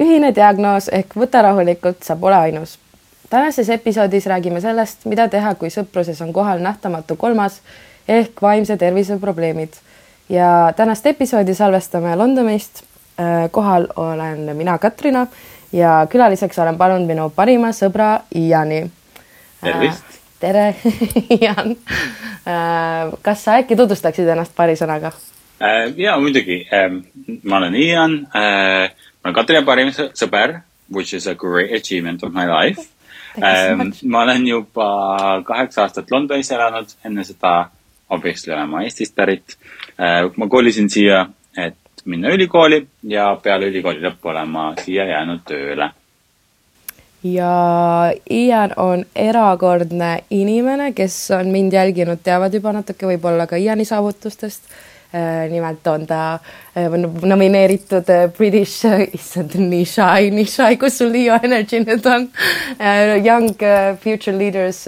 ühine 0.00 0.32
diagnoos 0.34 0.90
ehk 0.92 1.16
võta 1.16 1.42
rahulikult, 1.46 2.02
sa 2.04 2.16
pole 2.16 2.36
ainus. 2.36 2.78
tänases 3.30 3.68
episoodis 3.68 4.26
räägime 4.26 4.60
sellest, 4.60 5.04
mida 5.04 5.28
teha, 5.28 5.54
kui 5.54 5.68
sõpruses 5.70 6.20
on 6.22 6.32
kohal 6.32 6.58
nähtamatu 6.58 7.16
kolmas 7.16 7.60
ehk 8.08 8.42
vaimse 8.42 8.76
tervise 8.76 9.18
probleemid. 9.18 9.72
ja 10.28 10.72
tänast 10.76 11.06
episoodi 11.06 11.54
salvestame 11.54 12.16
Londonist. 12.16 12.82
Äh, 13.20 13.50
kohal 13.50 13.86
olen 13.96 14.56
mina, 14.56 14.78
Katrina 14.78 15.26
ja 15.72 16.06
külaliseks 16.10 16.58
olen 16.58 16.78
palunud 16.78 17.06
minu 17.06 17.30
parima 17.30 17.68
sõbra 17.72 18.20
Iani. 18.34 18.90
tervist! 19.60 20.04
Äh, 20.36 20.40
tere 20.52 20.74
Ian. 21.40 21.76
kas 23.22 23.44
sa 23.44 23.54
äkki 23.56 23.76
tutvustaksid 23.76 24.28
ennast 24.28 24.52
paari 24.56 24.76
sõnaga? 24.76 25.10
ja 25.96 26.18
muidugi, 26.20 26.68
ähm, 26.72 26.98
ma 27.42 27.56
olen 27.56 27.74
Ian 27.74 28.26
ma 29.26 29.32
olen 29.32 29.34
Katri 29.34 29.62
parim 29.66 29.88
sõber, 29.90 30.60
which 30.88 31.14
is 31.14 31.26
a 31.26 31.34
great 31.34 31.72
achievement 31.74 32.22
of 32.22 32.32
my 32.32 32.46
life. 32.46 32.78
Um, 33.36 33.92
ma 34.04 34.22
olen 34.22 34.46
juba 34.46 35.42
kaheksa 35.44 35.82
aastat 35.82 36.10
Londonis 36.10 36.50
elanud, 36.54 36.94
enne 37.04 37.24
seda 37.26 37.68
obviously 38.10 38.54
olen 38.54 38.70
ma 38.70 38.84
Eestist 38.86 39.14
pärit 39.18 39.56
uh,. 39.98 40.30
ma 40.36 40.48
kolisin 40.48 40.88
siia, 40.90 41.26
et 41.58 41.76
minna 42.04 42.30
ülikooli 42.32 42.86
ja 43.10 43.34
peale 43.42 43.68
ülikooli 43.68 44.00
lõppu 44.06 44.30
olen 44.30 44.48
ma 44.48 44.70
siia 44.80 45.04
jäänud 45.10 45.42
tööle. 45.44 45.90
ja 47.26 47.52
Ian 48.30 48.72
on 48.76 49.04
erakordne 49.14 50.22
inimene, 50.30 50.92
kes 50.94 51.18
on 51.34 51.50
mind 51.52 51.74
jälginud, 51.74 52.22
teavad 52.22 52.54
juba 52.54 52.72
natuke 52.72 53.10
võib-olla 53.10 53.50
ka 53.50 53.58
Iani 53.58 53.84
saavutustest 53.84 54.70
nimelt 55.50 55.86
on 55.86 56.06
ta 56.06 56.38
äh, 56.74 56.88
nomineeritud 57.22 58.08
äh, 58.08 58.28
British, 58.36 58.84
issand, 59.12 59.54
nii 59.58 59.84
shy, 59.86 60.30
nii 60.34 60.48
shy, 60.50 60.76
kus 60.80 60.98
sul 60.98 61.12
Leo 61.14 61.38
Energy 61.42 61.80
nüüd 61.84 62.06
on? 62.10 62.28
Young 63.24 63.54
Future 64.02 64.36
Leaders 64.38 64.84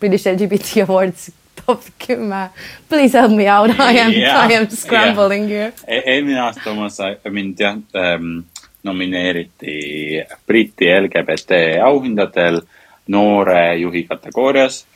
British 0.00 0.28
LGBT 0.30 0.84
Awards 0.88 1.30
top 1.66 1.82
kümme. 2.06 2.50
Please 2.88 3.18
help 3.18 3.32
me 3.32 3.48
out, 3.48 3.70
I 3.70 3.98
am 4.00 4.12
yeah,, 4.12 4.48
I 4.50 4.56
am 4.56 4.68
scrambling 4.70 5.48
yeah. 5.48 5.72
here 5.86 5.98
e. 5.98 6.02
eelmine 6.14 6.40
aasta 6.40 6.74
ma 6.74 6.88
sain, 6.88 7.16
mind 7.30 7.60
jah 7.60 7.78
ähm, 7.94 8.44
nomineeriti 8.84 10.24
Briti 10.46 10.90
LGBT 11.00 11.60
auhindadel 11.84 12.60
noore 13.08 13.76
juhi 13.80 14.04
kategoorias 14.08 14.86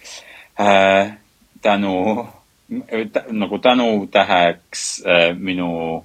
äh, 0.61 1.13
tänu 1.63 2.29
nagu 3.31 3.59
tänutäheks 3.59 5.03
äh, 5.07 5.37
minu, 5.37 6.05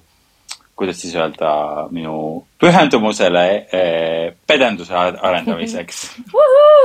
kuidas 0.76 1.00
siis 1.00 1.14
öelda, 1.14 1.88
minu 1.90 2.46
pühendumusele 2.60 3.46
äh, 3.56 4.34
pedenduse 4.46 4.94
arendamiseks. 4.96 6.10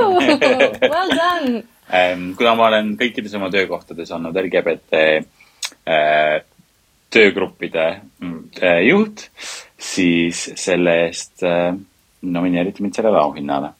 Well 0.00 1.16
done! 1.16 1.62
Ähm, 1.92 2.32
kuna 2.38 2.54
ma 2.54 2.68
olen 2.70 2.94
kõikides 3.00 3.32
oma 3.34 3.48
töökohtades 3.50 4.12
olnud 4.14 4.36
LGBT 4.38 5.00
äh, 5.90 6.36
töögruppide 7.10 7.86
äh, 8.62 8.80
juht, 8.86 9.26
siis 9.80 10.44
selle 10.60 10.94
eest 11.08 11.42
äh, 11.42 11.72
nomineeriti 12.22 12.84
mind 12.84 12.94
sellele 12.94 13.18
auhinnale. 13.18 13.72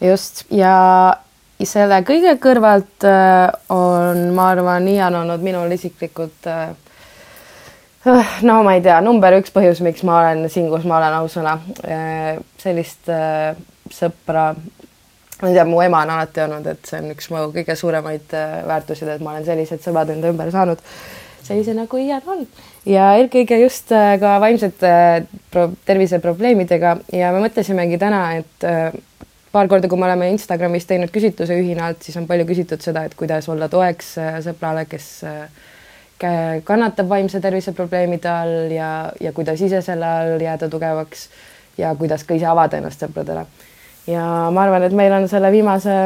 just. 0.00 0.44
Ja 0.50 1.16
selle 1.62 2.00
kõige 2.06 2.34
kõrvalt 2.42 3.06
äh, 3.06 3.46
on, 3.72 4.26
ma 4.34 4.50
arvan, 4.54 4.88
Ian 4.90 5.14
olnud 5.20 5.44
minul 5.44 5.70
isiklikult 5.76 6.48
äh, 6.50 6.74
äh, 8.10 8.36
no 8.42 8.60
ma 8.66 8.74
ei 8.74 8.82
tea, 8.82 8.98
number 9.04 9.38
üks 9.38 9.54
põhjus, 9.54 9.82
miks 9.86 10.02
ma 10.06 10.18
olen 10.20 10.48
siin, 10.50 10.66
kus 10.72 10.86
ma 10.88 10.98
olen, 10.98 11.18
ausõna. 11.22 11.58
sellist 12.64 13.10
sõpra, 13.94 14.50
ma 14.54 15.50
ei 15.50 15.54
tea, 15.54 15.66
mu 15.68 15.82
ema 15.84 16.02
on 16.02 16.14
alati 16.16 16.42
öelnud, 16.42 16.66
et 16.74 16.90
see 16.90 17.00
on 17.00 17.10
üks 17.14 17.30
mu 17.30 17.46
kõige 17.54 17.78
suuremaid 17.78 18.34
väärtusi, 18.66 19.06
et 19.06 19.22
ma 19.22 19.36
olen 19.36 19.46
sellised 19.46 19.84
sõbrad 19.84 20.10
enda 20.14 20.34
ümber 20.34 20.50
saanud, 20.54 20.82
sellise 21.44 21.76
nagu 21.76 22.00
Ian 22.00 22.24
on 22.34 22.46
ja 22.88 23.14
eelkõige 23.20 23.60
just 23.62 23.92
ka 23.92 24.36
vaimsete 24.42 24.92
terviseprobleemidega 25.86 26.96
ja 27.14 27.32
me 27.32 27.44
mõtlesimegi 27.46 28.00
täna, 28.00 28.26
et 28.40 29.04
paar 29.54 29.68
korda, 29.70 29.88
kui 29.90 30.00
me 30.00 30.08
oleme 30.08 30.28
Instagramis 30.34 30.88
teinud 30.88 31.12
küsitluse 31.14 31.56
ühinalt, 31.60 32.02
siis 32.02 32.16
on 32.18 32.26
palju 32.30 32.46
küsitud 32.48 32.82
seda, 32.82 33.04
et 33.06 33.14
kuidas 33.18 33.48
olla 33.52 33.68
toeks 33.70 34.16
äh, 34.22 34.38
sõbrale, 34.44 34.84
kes 34.90 35.08
äh, 35.30 35.44
kannatab 36.64 37.08
vaimse 37.10 37.40
tervise 37.42 37.74
probleemide 37.76 38.30
all 38.30 38.72
ja, 38.72 38.88
ja 39.20 39.32
kuidas 39.36 39.60
ise 39.62 39.82
selle 39.84 40.08
all 40.08 40.42
jääda 40.42 40.70
tugevaks 40.72 41.26
ja 41.78 41.90
kuidas 41.98 42.24
ka 42.24 42.38
ise 42.38 42.48
avada 42.48 42.78
ennast 42.78 43.02
sõpradele. 43.02 43.44
ja 44.06 44.24
ma 44.54 44.64
arvan, 44.64 44.86
et 44.86 44.96
meil 44.96 45.12
on 45.12 45.28
selle 45.28 45.50
viimase 45.52 45.98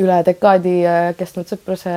üle 0.00 0.18
dekaadi 0.26 0.76
äh, 0.88 1.04
kestnud 1.18 1.50
sõpruse 1.50 1.94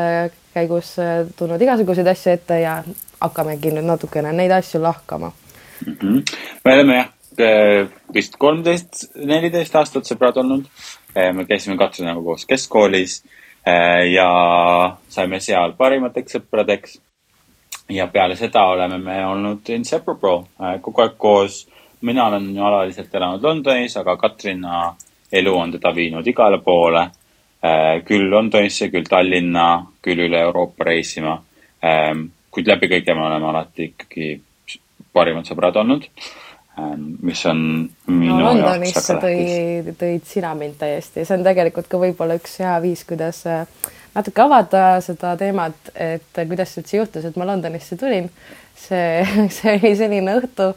käigus 0.56 0.94
tulnud 1.36 1.62
igasuguseid 1.62 2.08
asju 2.08 2.32
ette 2.32 2.62
ja 2.62 2.78
hakkamegi 3.20 3.74
nüüd 3.76 3.88
natukene 3.88 4.32
neid 4.36 4.54
asju 4.56 4.82
lahkama 4.84 5.32
mm. 5.32 5.98
-hmm. 6.02 6.24
me 6.66 6.74
oleme 6.74 7.02
jah 7.02 7.16
vist 8.14 8.38
kolmteist, 8.40 9.06
neliteist 9.16 9.76
aastat 9.76 10.08
sõbrad 10.08 10.38
olnud. 10.42 10.68
Äh, 11.16 11.32
me 11.34 11.46
käisime 11.48 11.78
Katrinaga 11.80 12.22
koos 12.24 12.46
keskkoolis 12.50 13.22
äh, 13.68 14.06
ja 14.12 14.28
saime 15.10 15.40
seal 15.40 15.76
parimateks 15.78 16.38
sõpradeks. 16.38 17.02
ja 17.90 18.08
peale 18.08 18.36
seda 18.36 18.64
oleme 18.66 18.98
me 18.98 19.20
olnud 19.26 19.70
inseparable, 19.70 20.48
kogu 20.82 21.02
aeg 21.02 21.18
koos. 21.18 21.68
mina 22.02 22.28
olen 22.28 22.58
alaliselt 22.58 23.16
elanud 23.16 23.44
Londonis, 23.44 23.98
aga 23.98 24.18
Katrina 24.18 24.96
elu 25.32 25.58
on 25.58 25.72
teda 25.72 25.96
viinud 25.96 26.28
igale 26.28 26.62
poole. 26.62 27.10
küll 28.06 28.30
Londonisse, 28.30 28.90
küll 28.90 29.08
Tallinna, 29.10 29.86
küll 30.02 30.20
üle 30.20 30.40
Euroopa 30.40 30.84
reisima. 30.84 31.42
kuid 32.52 32.68
läbi 32.68 32.88
kõige 32.88 33.16
me 33.16 33.22
oleme 33.22 33.46
alati 33.46 33.84
ikkagi 33.84 34.42
parimad 35.14 35.46
sõbrad 35.46 35.76
olnud 35.76 36.10
mis 37.22 37.46
on 37.46 37.60
minu 38.12 38.36
no, 38.36 38.50
Londonisse 38.50 39.16
tõi, 39.22 39.94
tõid 40.00 40.26
sina 40.28 40.52
mind 40.58 40.76
täiesti, 40.80 41.24
see 41.24 41.38
on 41.38 41.46
tegelikult 41.46 41.88
ka 41.92 42.00
võib-olla 42.02 42.36
üks 42.40 42.58
hea 42.60 42.74
viis, 42.84 43.06
kuidas 43.08 43.42
äh, 43.48 43.64
natuke 44.16 44.44
avada 44.44 44.84
seda 45.04 45.36
teemat, 45.40 45.92
et 45.96 46.44
kuidas 46.50 46.76
üldse 46.80 47.00
juhtus, 47.00 47.28
et 47.28 47.40
ma 47.40 47.48
Londonisse 47.48 47.98
tulin. 48.00 48.30
see, 48.76 49.24
see 49.56 49.78
oli 49.78 49.94
selline 49.96 50.36
õhtu, 50.42 50.74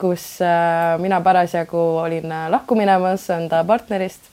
kus 0.00 0.26
äh, 0.44 0.98
mina 1.00 1.20
parasjagu 1.24 1.84
olin 2.04 2.32
äh, 2.32 2.50
lahku 2.52 2.76
minemas 2.78 3.24
enda 3.34 3.64
partnerist 3.66 4.28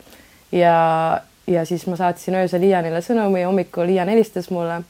ja, 0.51 1.21
ja 1.47 1.65
siis 1.65 1.87
ma 1.87 1.95
saatsin 1.99 2.41
öösel 2.41 2.67
Ianile 2.67 3.01
sõnumi, 3.01 3.45
hommikul 3.47 3.89
Ian 3.95 4.11
helistas 4.11 4.51
mulle 4.51 4.83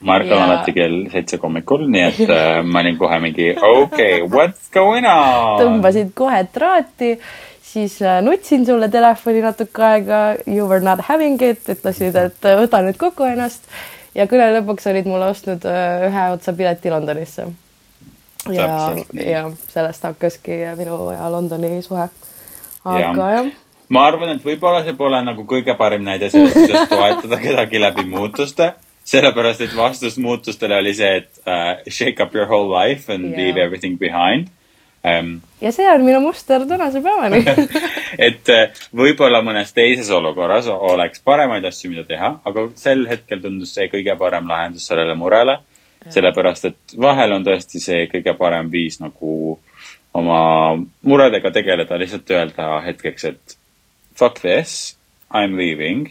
ma 0.00 0.16
ärkan 0.16 0.36
ja... 0.36 0.44
alati 0.44 0.72
kell 0.76 0.96
seitse 1.12 1.38
hommikul, 1.42 1.84
nii 1.92 2.02
et 2.08 2.20
äh, 2.24 2.48
ma 2.64 2.82
olin 2.82 2.98
kohe 3.00 3.20
mingi 3.22 3.52
okei 3.52 3.84
okay,, 3.84 4.26
what's 4.32 4.72
going 4.72 5.06
on? 5.08 5.60
tõmbasid 5.60 6.12
kohe 6.16 6.40
traati, 6.54 7.12
siis 7.72 7.98
äh, 8.02 8.20
nutsin 8.24 8.64
sulle 8.66 8.88
telefoni 8.92 9.44
natuke 9.44 9.84
aega, 9.84 10.20
you 10.46 10.68
were 10.68 10.84
not 10.84 11.04
having 11.08 11.40
it, 11.44 11.64
ütlesid, 11.68 12.16
et 12.16 12.48
äh, 12.48 12.58
võta 12.62 12.82
nüüd 12.86 13.00
kokku 13.00 13.28
ennast 13.28 13.68
ja 14.16 14.26
kõne 14.30 14.48
lõpuks 14.56 14.88
olid 14.90 15.08
mulle 15.10 15.30
ostnud 15.34 15.68
äh, 15.68 16.08
ühe 16.08 16.28
otsa 16.34 16.56
pileti 16.56 16.92
Londonisse. 16.92 17.50
ja, 18.50 18.68
ja 19.12 19.48
sellest 19.68 20.04
hakkaski 20.08 20.62
minu 20.78 21.10
ja 21.12 21.28
Londoni 21.30 21.82
suhe. 21.84 22.08
aga 22.84 23.10
ja. 23.10 23.42
jah 23.42 23.50
ma 23.90 24.04
arvan, 24.06 24.36
et 24.36 24.44
võib-olla 24.46 24.84
see 24.86 24.94
pole 24.96 25.18
nagu 25.26 25.44
kõige 25.50 25.74
parem 25.76 26.06
näide 26.06 26.30
sellest, 26.30 26.56
kuidas 26.56 26.88
toetada 26.94 27.40
kedagi 27.42 27.82
läbi 27.82 28.06
muutuste 28.08 28.72
sellepärast, 29.10 29.64
et 29.66 29.76
vastus 29.76 30.18
muutustele 30.22 30.78
oli 30.78 30.94
see, 30.94 31.20
et 31.22 31.42
uh, 31.42 31.76
shake 31.90 32.22
up 32.22 32.34
your 32.36 32.46
whole 32.50 32.70
life 32.70 33.12
and 33.12 33.30
yeah. 33.30 33.38
leave 33.38 33.62
everything 33.62 33.98
behind 33.98 34.50
um,. 35.04 35.40
ja 35.60 35.72
see 35.72 35.88
on 35.90 36.04
minu 36.04 36.20
muster 36.20 36.66
tänase 36.68 37.02
päevani 37.02 37.40
et 38.28 38.52
uh, 38.54 38.84
võib-olla 38.96 39.42
mõnes 39.46 39.72
teises 39.76 40.10
olukorras 40.14 40.68
oleks 40.70 41.24
paremaid 41.26 41.66
asju, 41.66 41.90
mida 41.94 42.04
teha, 42.06 42.36
aga 42.44 42.68
sel 42.78 43.06
hetkel 43.10 43.42
tundus 43.42 43.74
see 43.74 43.88
kõige 43.92 44.14
parem 44.20 44.48
lahendus 44.48 44.86
sellele 44.90 45.16
murele. 45.18 45.58
sellepärast, 46.08 46.64
et 46.64 46.94
vahel 47.00 47.34
on 47.36 47.42
tõesti 47.44 47.80
see 47.82 48.06
kõige 48.12 48.32
parem 48.38 48.70
viis 48.72 49.00
nagu 49.02 49.58
oma 50.16 50.38
muredega 51.06 51.50
tegeleda, 51.54 51.98
lihtsalt 52.00 52.30
öelda 52.34 52.78
hetkeks, 52.86 53.24
et 53.24 53.58
fuck 54.16 54.40
this, 54.40 54.96
I 55.30 55.46
m 55.46 55.58
leaving 55.58 56.08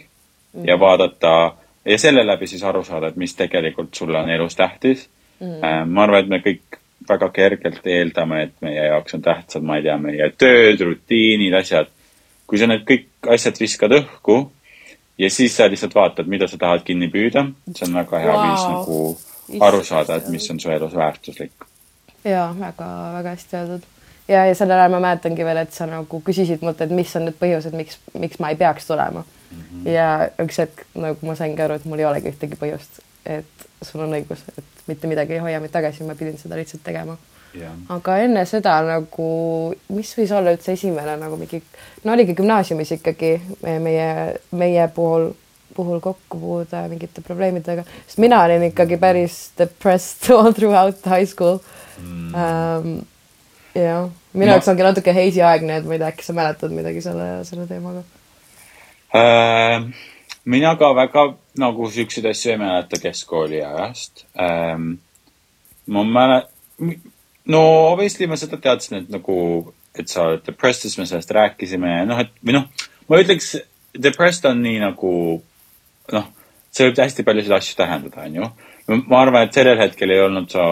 ja 0.63 0.77
vaadata 0.79 1.55
ja 1.89 1.97
selle 1.97 2.25
läbi 2.27 2.47
siis 2.47 2.63
aru 2.63 2.83
saada, 2.85 3.09
et 3.09 3.17
mis 3.17 3.33
tegelikult 3.35 3.95
sulle 3.95 4.19
on 4.19 4.29
elus 4.29 4.55
tähtis 4.55 5.09
mm.. 5.39 5.89
ma 5.89 6.03
arvan, 6.03 6.23
et 6.23 6.29
me 6.29 6.41
kõik 6.45 6.79
väga 7.09 7.29
kergelt 7.33 7.87
eeldame, 7.87 8.43
et 8.43 8.55
meie 8.61 8.85
jaoks 8.89 9.15
on 9.17 9.23
tähtsad, 9.25 9.65
ma 9.65 9.79
ei 9.79 9.85
tea, 9.87 9.97
meie 9.97 10.29
tööd, 10.37 10.81
rutiinid, 10.85 11.55
asjad. 11.57 11.89
kui 12.47 12.59
sa 12.59 12.67
need 12.69 12.85
kõik 12.85 13.31
asjad 13.33 13.57
viskad 13.61 13.95
õhku 13.97 14.39
ja 15.17 15.29
siis 15.33 15.55
sa 15.57 15.69
lihtsalt 15.69 15.95
vaatad, 15.95 16.29
mida 16.29 16.47
sa 16.47 16.59
tahad 16.61 16.85
kinni 16.85 17.09
püüda, 17.13 17.47
see 17.73 17.87
on 17.87 17.97
väga 18.01 18.21
hea 18.25 18.35
wow. 18.35 18.45
viis 18.45 18.67
nagu 18.69 19.63
aru 19.69 19.83
saada, 19.83 20.19
et 20.19 20.29
mis 20.29 20.49
on 20.51 20.59
su 20.59 20.69
elus 20.69 20.93
väärtuslik. 20.95 21.65
ja 22.23 22.49
väga-väga 22.59 23.33
hästi 23.33 23.57
öeldud 23.57 23.89
ja, 24.27 24.45
ja 24.45 24.55
sellel 24.55 24.77
ajal 24.77 24.93
ma 24.97 25.01
mäletangi 25.07 25.45
veel, 25.45 25.63
et 25.63 25.73
sa 25.73 25.89
nagu 25.89 26.21
küsisid 26.25 26.61
mult, 26.61 26.81
et 26.81 26.93
mis 26.93 27.15
on 27.15 27.29
need 27.29 27.41
põhjused, 27.41 27.73
miks, 27.73 27.99
miks 28.13 28.41
ma 28.43 28.53
ei 28.53 28.59
peaks 28.59 28.85
tulema 28.87 29.25
mm. 29.51 29.61
-hmm. 29.61 29.89
ja 29.91 30.29
üks 30.45 30.61
hetk 30.63 30.85
nagu 30.95 31.25
ma 31.25 31.35
saingi 31.35 31.61
aru, 31.61 31.79
et 31.79 31.85
mul 31.85 31.99
ei 31.99 32.09
olegi 32.09 32.33
ühtegi 32.33 32.59
põhjust, 32.59 33.01
et 33.25 33.67
sul 33.81 34.03
on 34.03 34.13
õigus, 34.13 34.43
et 34.57 34.87
mitte 34.87 35.07
midagi 35.07 35.37
ei 35.37 35.43
hoia 35.43 35.59
mind 35.59 35.71
tagasi, 35.71 36.03
ma 36.03 36.15
pidin 36.19 36.37
seda 36.37 36.57
lihtsalt 36.59 36.83
tegema 36.83 37.17
jah, 37.57 37.75
aga 37.93 38.17
enne 38.25 38.43
seda 38.49 38.77
nagu, 38.85 39.27
mis 39.95 40.11
võis 40.17 40.31
olla 40.35 40.53
üldse 40.55 40.73
esimene 40.75 41.15
nagu 41.21 41.37
mingi, 41.39 41.61
no 42.05 42.13
oligi 42.13 42.35
gümnaasiumis 42.37 42.93
ikkagi 42.99 43.33
meie, 43.65 44.09
meie, 44.51 44.87
puhul, 44.95 45.31
puhul 45.77 46.01
kokkupuude 46.03 46.83
mingite 46.91 47.23
probleemidega, 47.25 47.85
sest 48.05 48.21
mina 48.21 48.43
olin 48.45 48.67
ikkagi 48.69 48.99
päris 49.01 49.41
depressed 49.59 50.29
all 50.35 50.53
throughout 50.53 51.01
high 51.09 51.27
school 51.29 51.59
mm. 51.97 52.29
um,. 52.33 52.93
jah, 53.77 54.09
minu 54.33 54.49
No. 54.49 54.55
jaoks 54.55 54.69
ongi 54.69 54.85
natuke 54.85 55.13
hazy 55.15 55.41
aeg 55.45 55.65
need, 55.65 55.85
ma 55.89 55.95
ei 55.95 56.01
tea, 56.01 56.13
äkki 56.13 56.25
sa 56.25 56.37
mäletad 56.37 56.73
midagi 56.75 57.01
selle, 57.05 57.31
selle 57.49 57.65
teemaga 57.69 58.05
mina 60.45 60.75
ka 60.77 60.93
väga 60.95 61.25
nagu 61.59 61.89
siukseid 61.91 62.25
asju 62.29 62.51
ei 62.51 62.59
mäleta 62.61 62.99
keskkooli 63.01 63.63
ajast 63.65 64.25
ma 65.89 66.03
mäletan, 66.03 66.49
no 67.45 67.61
obviously 67.91 68.27
ma 68.27 68.37
seda 68.39 68.59
teadsin, 68.61 69.01
et 69.01 69.13
nagu, 69.13 69.37
et 69.97 70.09
sa 70.11 70.27
oled 70.27 70.43
depressed, 70.45 70.85
siis 70.85 70.99
me 70.99 71.07
sellest 71.09 71.31
rääkisime 71.35 71.93
ja 71.93 72.05
noh, 72.07 72.21
et 72.21 72.31
või 72.45 72.55
noh, 72.59 72.67
ma 73.09 73.21
ütleks, 73.21 73.55
depressed 73.97 74.45
on 74.49 74.61
nii 74.63 74.81
nagu 74.83 75.13
noh, 76.13 76.27
see 76.69 76.89
võib 76.89 77.01
hästi 77.03 77.25
paljusid 77.25 77.55
asju 77.57 77.79
tähendada, 77.79 78.27
onju. 78.27 78.51
ma 79.09 79.23
arvan, 79.23 79.47
et 79.47 79.57
sellel 79.57 79.81
hetkel 79.81 80.13
ei 80.13 80.21
olnud 80.25 80.49
sa, 80.53 80.67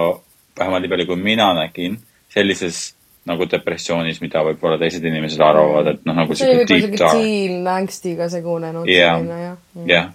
vähemalt 0.57 0.85
nii 0.85 0.93
palju, 0.93 1.09
kui 1.09 1.21
mina 1.21 1.49
nägin, 1.57 1.97
sellises 2.33 2.91
nagu 3.27 3.47
depressioonis, 3.51 4.21
mida 4.23 4.43
võib-olla 4.47 4.79
teised 4.81 5.03
inimesed 5.05 5.41
arvavad, 5.43 5.93
et 5.93 6.05
noh, 6.07 6.15
nagu 6.17 6.33
võib-olla 6.33 6.67
deep 6.69 6.99
dark. 6.99 7.17
teen 7.17 7.67
angstiga 7.67 8.29
segunenud 8.31 8.87
Jah. 8.89 9.19
mm. 9.21 9.89
jah 9.89 10.13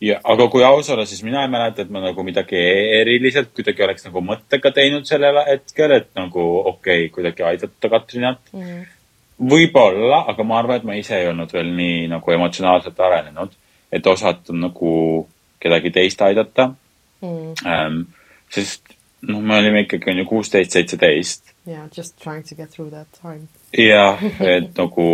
ja, 0.00 0.18
aga 0.24 0.46
kui 0.52 0.64
aus 0.64 0.90
olla, 0.90 1.06
siis 1.08 1.22
mina 1.26 1.42
ei 1.44 1.50
mäleta, 1.52 1.82
et 1.82 1.90
ma 1.94 2.02
nagu 2.02 2.22
midagi 2.26 2.58
eriliselt 3.00 3.50
kuidagi 3.56 3.84
oleks 3.86 4.06
nagu 4.06 4.22
mõttega 4.24 4.72
teinud 4.74 5.08
sellel 5.08 5.40
hetkel, 5.48 5.94
et 5.96 6.10
nagu 6.18 6.44
okei 6.72 7.06
okay,, 7.06 7.12
kuidagi 7.14 7.46
aidata 7.46 7.92
Katrinat 7.92 8.52
Mm. 8.52 8.84
võib-olla, 9.38 10.24
aga 10.30 10.44
ma 10.44 10.58
arvan, 10.58 10.80
et 10.80 10.84
ma 10.84 10.94
ise 10.98 11.14
ei 11.14 11.28
olnud 11.30 11.52
veel 11.54 11.68
nii 11.74 12.06
nagu 12.10 12.32
emotsionaalselt 12.34 13.00
arenenud, 13.00 13.52
et 13.92 14.06
osata 14.06 14.52
nagu 14.52 15.26
kedagi 15.60 15.90
teist 15.94 16.22
aidata 16.22 16.72
Mm. 17.22 17.54
ähm,. 17.66 18.00
sest 18.50 18.97
noh, 19.26 19.40
me 19.40 19.58
olime 19.58 19.84
ikkagi 19.86 20.12
on 20.12 20.22
ju 20.22 20.24
kuusteist, 20.28 20.76
seitseteist 20.76 21.52
yeah 21.66 21.86
just 21.96 22.18
trying 22.22 22.44
to 22.48 22.54
get 22.54 22.70
through 22.70 22.90
that 22.90 23.08
time 23.22 23.48
jah, 23.72 24.20
et 24.56 24.70
nagu 24.78 25.08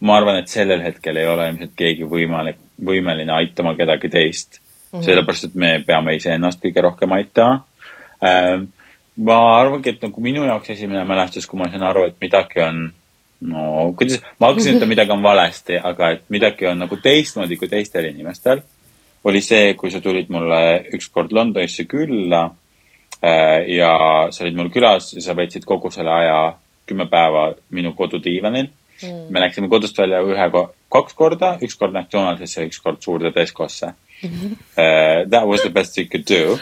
ma 0.00 0.18
arvan, 0.18 0.40
et 0.40 0.48
sellel 0.52 0.82
hetkel 0.84 1.20
ei 1.20 1.28
ole 1.28 1.48
ilmselt 1.52 1.74
keegi 1.76 2.08
võimalik, 2.08 2.58
võimeline 2.84 3.32
aitama 3.32 3.74
kedagi 3.78 4.10
teist 4.12 4.60
mm. 4.60 4.98
-hmm. 4.98 5.04
sellepärast, 5.04 5.50
et 5.50 5.54
me 5.54 5.76
peame 5.86 6.16
iseennast 6.16 6.62
kõige 6.64 6.88
rohkem 6.88 7.12
aitama 7.12 7.64
ähm,. 8.24 8.68
ma 9.16 9.38
arvangi, 9.60 9.90
et 9.90 10.02
nagu 10.02 10.20
minu 10.20 10.44
jaoks 10.44 10.70
esimene 10.74 11.04
mälestus, 11.04 11.46
kui 11.46 11.58
ma 11.58 11.68
sain 11.70 11.82
aru, 11.82 12.08
et 12.08 12.16
midagi 12.20 12.60
on 12.60 12.92
no 13.40 13.92
kuidas, 13.96 14.22
ma 14.40 14.48
hakkasin 14.48 14.74
ütlema, 14.74 14.90
midagi 14.90 15.12
on 15.14 15.22
valesti, 15.22 15.78
aga 15.78 16.10
et 16.16 16.24
midagi 16.28 16.66
on 16.66 16.78
nagu 16.82 16.96
teistmoodi 16.96 17.56
kui 17.60 17.68
teistel 17.68 18.08
inimestel, 18.08 18.62
oli 19.24 19.40
see, 19.40 19.74
kui 19.78 19.90
sa 19.90 20.00
tulid 20.04 20.32
mulle 20.32 20.60
ükskord 20.96 21.32
Londonisse 21.32 21.86
külla 21.88 22.48
ja 23.24 23.90
sa 24.30 24.44
olid 24.44 24.56
mul 24.58 24.70
külas 24.74 25.12
ja 25.14 25.22
sa 25.24 25.36
veetsid 25.36 25.64
kogu 25.64 25.90
selle 25.94 26.12
aja 26.12 26.38
kümme 26.86 27.06
päeva 27.08 27.52
minu 27.70 27.94
kodudiivanil 27.96 28.66
mm.. 28.66 29.26
me 29.30 29.40
läksime 29.40 29.68
kodust 29.72 29.98
välja 29.98 30.20
ühe, 30.24 30.48
kaks 30.92 31.16
korda, 31.18 31.54
üks 31.64 31.78
kord 31.80 31.94
McDonaldsisse 31.94 32.66
üks 32.68 32.82
kord 32.84 33.00
suurde 33.04 33.32
Tescosse 33.32 33.94
uh. 33.94 34.34
That 35.30 35.46
was 35.48 35.62
the 35.62 35.70
best 35.70 35.98
you 35.98 36.06
could 36.10 36.28
do 36.28 36.58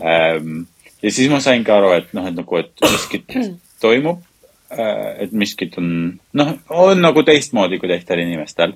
um,. 0.00 0.66
ja 1.02 1.10
siis 1.10 1.30
ma 1.30 1.40
saingi 1.40 1.70
aru, 1.72 1.94
et 1.96 2.10
noh, 2.16 2.26
et 2.28 2.36
nagu, 2.36 2.58
et 2.60 2.84
miskit 2.84 3.38
toimub 3.80 4.18
uh,, 4.18 5.06
et 5.22 5.32
miskit 5.32 5.78
on, 5.80 6.18
noh, 6.36 6.52
on 6.68 7.00
nagu 7.00 7.24
teistmoodi 7.26 7.80
kui 7.80 7.90
teistel 7.90 8.24
inimestel 8.26 8.74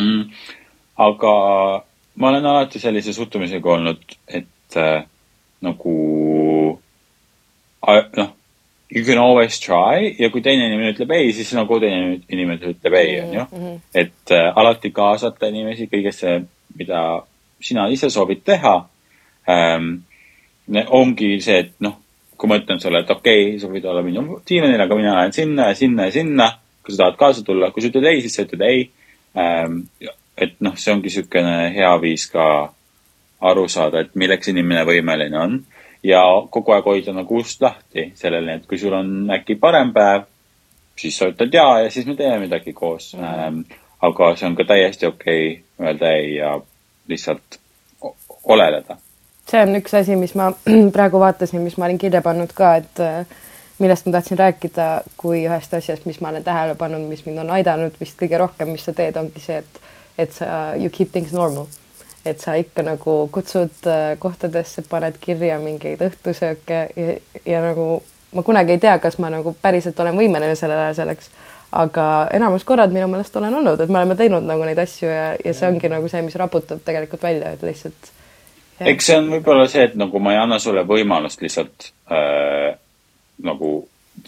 mm.. 0.00 0.26
aga 1.06 1.32
ma 2.14 2.28
olen 2.28 2.46
alati 2.46 2.82
sellise 2.82 3.14
suhtumisega 3.16 3.72
olnud, 3.72 4.02
et 4.28 4.76
äh, 4.76 5.04
nagu 5.62 6.78
äh, 7.88 8.04
noh, 8.16 8.30
you 8.94 9.04
can 9.04 9.18
always 9.18 9.58
try 9.60 10.14
ja 10.18 10.28
kui 10.30 10.42
teine 10.44 10.66
inimene 10.68 10.92
ütleb 10.92 11.12
ei, 11.16 11.32
siis 11.32 11.52
nagu 11.56 11.78
teine 11.80 12.18
inimene 12.28 12.74
ütleb 12.74 12.96
ei, 12.98 13.18
onju. 13.22 13.74
et 13.94 14.34
äh, 14.34 14.48
alati 14.56 14.92
kaasata 14.94 15.48
inimesi 15.48 15.88
kõigesse, 15.92 16.40
mida 16.76 17.02
sina 17.62 17.88
ise 17.92 18.10
soovid 18.12 18.44
teha 18.44 18.76
ähm,. 19.48 19.94
ongi 20.72 21.34
see, 21.42 21.58
et 21.64 21.72
noh, 21.82 21.96
kui 22.38 22.48
ma 22.48 22.58
ütlen 22.60 22.80
sulle, 22.80 23.02
et 23.02 23.10
okei 23.10 23.46
okay,, 23.46 23.58
sa 23.60 23.70
võid 23.70 23.86
olla 23.88 24.02
minu 24.04 24.38
diivanil, 24.48 24.80
aga 24.80 24.98
mina 24.98 25.16
lähen 25.18 25.34
sinna 25.36 25.70
ja 25.70 25.78
sinna 25.78 26.06
ja 26.08 26.14
sinna, 26.14 26.50
kui 26.84 26.94
sa 26.94 27.04
tahad 27.04 27.18
kaasa 27.20 27.44
tulla, 27.46 27.72
kui 27.72 27.82
sa 27.82 27.90
ütled 27.90 28.06
ei, 28.10 28.20
siis 28.24 28.36
sa 28.36 28.44
ütled 28.46 28.66
ei 28.68 28.86
ähm,. 29.38 29.84
et 30.36 30.60
noh, 30.60 30.76
see 30.76 30.92
ongi 30.92 31.08
niisugune 31.08 31.72
hea 31.74 31.96
viis 32.02 32.28
ka 32.32 32.44
aru 33.42 33.68
saada, 33.68 34.00
et 34.00 34.14
milleks 34.14 34.48
inimene 34.52 34.84
võimeline 34.88 35.38
on 35.38 35.58
ja 36.02 36.22
kogu 36.50 36.74
aeg 36.74 36.86
hoida 36.86 37.14
nagu 37.14 37.38
ust 37.42 37.62
lahti 37.62 38.10
sellele, 38.18 38.58
et 38.58 38.66
kui 38.66 38.78
sul 38.78 38.94
on 38.96 39.30
äkki 39.34 39.58
parem 39.60 39.92
päev, 39.94 40.26
siis 40.98 41.18
sa 41.18 41.30
ütled 41.30 41.54
jaa 41.54 41.80
ja 41.84 41.90
siis 41.90 42.06
me 42.06 42.16
teeme 42.18 42.38
midagi 42.46 42.72
koos 42.72 43.14
mm. 43.14 43.22
-hmm. 43.24 43.78
aga 44.00 44.34
see 44.36 44.46
on 44.46 44.56
ka 44.56 44.64
täiesti 44.64 45.06
okei 45.06 45.52
okay 45.52 45.86
öelda 45.86 46.12
ei 46.12 46.34
ja 46.34 46.60
lihtsalt 47.08 47.58
oleleda. 48.44 48.96
see 49.50 49.62
on 49.62 49.76
üks 49.76 49.94
asi, 49.98 50.16
mis 50.16 50.34
ma 50.34 50.52
praegu 50.96 51.20
vaatasin, 51.20 51.60
mis 51.60 51.76
ma 51.76 51.84
olin 51.84 51.98
kirja 51.98 52.22
pannud 52.22 52.52
ka, 52.54 52.76
et 52.76 53.00
äh, 53.00 53.26
millest 53.78 54.06
ma 54.06 54.12
tahtsin 54.12 54.38
rääkida 54.38 55.02
kui 55.16 55.44
ühest 55.46 55.74
asjast, 55.74 56.06
mis 56.06 56.20
ma 56.20 56.28
olen 56.28 56.44
tähele 56.44 56.74
pannud, 56.74 57.08
mis 57.08 57.26
mind 57.26 57.42
on 57.42 57.50
aidanud 57.50 57.98
vist 58.00 58.18
kõige 58.20 58.38
rohkem, 58.38 58.68
mis 58.68 58.84
sa 58.84 58.94
teed, 58.96 59.16
ongi 59.16 59.42
see, 59.42 59.58
et, 59.58 59.80
et 60.18 60.32
sa 60.32 60.74
you 60.78 60.90
keep 60.90 61.12
things 61.12 61.32
normal. 61.32 61.66
Et 62.26 62.40
sa 62.40 62.54
ikka 62.54 62.84
nagu 62.86 63.16
kutsud 63.32 63.86
äh, 63.90 64.14
kohtadesse, 64.18 64.84
paned 64.90 65.18
kirja 65.20 65.58
mingeid 65.62 66.02
õhtusööke 66.06 66.82
ja, 66.96 67.16
ja 67.46 67.62
nagu 67.64 68.02
ma 68.32 68.42
kunagi 68.46 68.76
ei 68.76 68.82
tea, 68.82 68.98
kas 69.02 69.18
ma 69.18 69.30
nagu 69.32 69.54
päriselt 69.62 70.00
olen 70.00 70.16
võimeline 70.16 70.54
sellel 70.56 70.86
ajal 70.86 71.02
selleks, 71.02 71.30
aga 71.72 72.06
enamus 72.32 72.64
korrad 72.68 72.92
minu 72.92 73.08
meelest 73.08 73.36
olen 73.36 73.54
olnud, 73.60 73.80
et 73.80 73.92
me 73.92 74.00
oleme 74.00 74.16
teinud 74.16 74.46
nagu 74.46 74.64
neid 74.64 74.78
asju 74.78 75.08
ja, 75.08 75.28
ja 75.44 75.54
see 75.54 75.68
ongi 75.68 75.90
nagu 75.92 76.08
see, 76.08 76.22
mis 76.24 76.36
raputab 76.40 76.84
tegelikult 76.84 77.22
välja, 77.22 77.52
et 77.56 77.64
lihtsalt 77.66 78.12
eks 78.88 79.08
see 79.08 79.18
on 79.18 79.30
võib-olla 79.32 79.66
see, 79.70 79.86
et 79.88 79.96
nagu 79.98 80.20
ma 80.22 80.34
ei 80.34 80.40
anna 80.42 80.58
sulle 80.62 80.84
võimalust 80.88 81.42
lihtsalt 81.44 81.90
äh, 82.12 82.74
nagu 83.42 83.72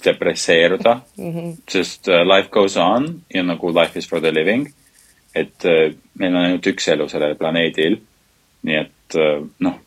depresseeruda 0.04 0.98
mm, 1.16 1.32
-hmm. 1.32 1.52
sest 1.70 2.08
äh, 2.08 2.24
life 2.26 2.48
goes 2.50 2.76
on 2.76 3.08
ja 3.34 3.42
nagu 3.42 3.72
life 3.74 3.98
is 3.98 4.08
for 4.08 4.20
the 4.20 4.32
living. 4.34 4.68
Et 5.34 5.64
äh, 5.64 5.94
meil 6.18 6.34
on 6.34 6.44
ainult 6.44 6.66
üks 6.66 6.88
elu 6.92 7.08
sellel 7.08 7.36
planeedil. 7.38 7.98
nii 8.64 8.76
et 8.80 9.16
äh, 9.20 9.42
noh, 9.66 9.80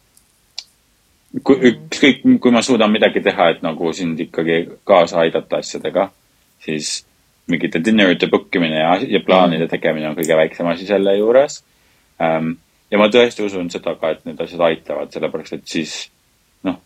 kui 1.44 1.72
ükskõik, 1.72 2.24
kui 2.42 2.54
ma 2.54 2.62
suudan 2.62 2.92
midagi 2.92 3.22
teha, 3.26 3.50
et 3.54 3.64
nagu 3.66 3.92
sind 3.94 4.20
ikkagi 4.28 4.64
kaasa 4.88 5.24
aidata 5.26 5.62
asjadega, 5.62 6.10
siis 6.64 7.02
mingite 7.48 7.82
dinnerite 7.84 8.30
book 8.32 8.56
imine 8.56 8.80
ja, 8.80 8.96
ja 9.08 9.22
plaanide 9.26 9.68
tegemine 9.72 10.10
on 10.10 10.18
kõige 10.18 10.38
väiksem 10.40 10.68
asi 10.68 10.88
selle 10.88 11.16
juures 11.18 11.62
ähm,. 12.22 12.58
ja 12.92 13.00
ma 13.00 13.08
tõesti 13.12 13.46
usun 13.46 13.70
seda 13.72 13.96
ka, 14.00 14.12
et 14.14 14.26
need 14.28 14.42
asjad 14.44 14.64
aitavad, 14.68 15.12
sellepärast 15.14 15.58
et 15.58 15.66
siis 15.68 15.96
noh, 16.68 16.80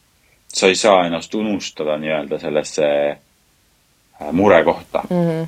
sa 0.47 0.69
ei 0.69 0.77
saa 0.77 1.05
ennast 1.07 1.33
unustada 1.37 1.97
nii-öelda 2.01 2.39
sellesse 2.41 2.87
äh, 3.09 4.31
murekohta 4.31 5.03
mm. 5.09 5.27
-hmm. 5.27 5.47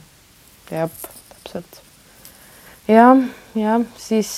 jah, 0.72 0.90
täpselt. 1.30 1.83
jah, 2.88 3.24
jah, 3.56 3.82
siis, 3.98 4.30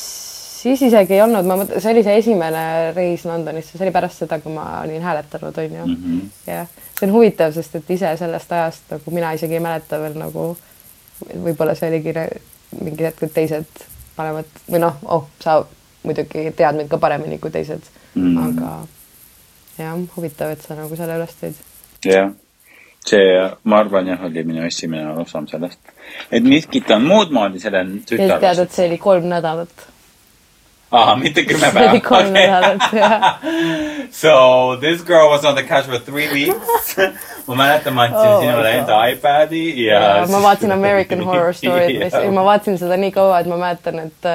siis 0.61 0.81
isegi 0.81 1.13
ei 1.13 1.21
olnud, 1.21 1.45
ma 1.47 1.57
mõtlen, 1.59 1.81
see 1.81 1.93
oli 1.93 2.03
see 2.05 2.17
esimene 2.21 2.65
reis 2.95 3.25
Londonisse, 3.25 3.77
see 3.77 3.85
oli 3.85 3.93
pärast 3.95 4.23
seda, 4.23 4.39
kui 4.43 4.53
ma 4.53 4.65
olin 4.83 5.01
hääletanud, 5.01 5.57
onju 5.63 5.85
mm. 5.85 5.95
-hmm. 5.95 6.29
jah, 6.51 6.67
see 6.99 7.07
on 7.07 7.13
huvitav, 7.13 7.53
sest 7.53 7.75
et 7.75 7.89
ise 7.97 8.17
sellest 8.17 8.51
ajast 8.51 8.91
nagu 8.95 9.11
mina 9.11 9.33
isegi 9.33 9.53
ei 9.53 9.59
mäleta 9.59 9.99
veel 10.01 10.17
nagu 10.19 10.55
võib-olla 11.43 11.75
see 11.75 11.89
oligi 11.89 12.13
mingid 12.81 13.05
hetked 13.05 13.33
teised 13.33 13.85
panevad 14.15 14.45
või 14.71 14.79
noh, 14.79 14.97
oh, 15.03 15.27
sa 15.39 15.63
muidugi 16.03 16.51
tead 16.55 16.75
mind 16.75 16.89
ka 16.89 16.97
paremini 16.97 17.39
kui 17.39 17.51
teised 17.51 17.81
mm., 18.15 18.21
Mhm. 18.21 18.47
aga 18.47 18.87
jah, 19.77 19.99
huvitav, 20.17 20.51
et 20.51 20.61
sa 20.61 20.75
nagu 20.75 20.95
selle 20.95 21.17
üles 21.19 21.35
tõid. 21.41 21.55
jah, 22.05 22.31
see, 23.09 23.41
ma 23.63 23.81
arvan 23.83 24.07
jah, 24.07 24.23
oli 24.25 24.43
minu 24.43 24.63
esimene 24.65 25.05
arusaam 25.11 25.49
sellest, 25.51 25.79
et 26.31 26.45
miskit 26.45 26.89
on 26.95 27.05
muud 27.05 27.33
moodi 27.35 27.61
selle 27.61 27.83
ja 27.83 27.91
siis 27.91 28.07
tead, 28.09 28.23
tütarlast. 28.31 28.63
et 28.65 28.79
see 28.79 28.87
oli 28.89 28.97
kolm 29.01 29.29
nädalat. 29.29 29.85
aa, 30.91 31.15
mitte 31.19 31.43
kümme 31.45 31.69
see 31.69 31.85
oli 31.85 32.01
päeva 32.01 32.09
kolm 32.09 32.33
nädalat, 32.33 32.89
jah. 32.93 33.29
So 34.21 34.77
this 34.79 35.01
girl 35.03 35.29
was 35.29 35.45
on 35.45 35.55
the 35.55 35.63
couch 35.63 35.85
for 35.85 35.99
three 35.99 36.27
weeks 36.33 36.95
ma 37.47 37.55
mäletan, 37.55 37.93
ma 37.93 38.07
andsin 38.07 38.29
Oh 38.31 38.41
sinule 38.41 38.71
enda 38.79 39.01
iPadi 39.11 39.63
ja, 39.85 40.01
ja 40.21 40.27
ma 40.31 40.41
vaatasin 40.41 40.71
American 40.79 41.25
Horror 41.25 41.53
Story't 41.53 41.99
Ja. 41.99 42.23
ja 42.23 42.31
ma 42.31 42.45
vaatasin 42.45 42.77
seda 42.81 42.97
nii 42.97 43.11
kaua, 43.11 43.39
et 43.39 43.49
ma 43.51 43.57
mäletan, 43.61 43.99
et, 44.07 44.29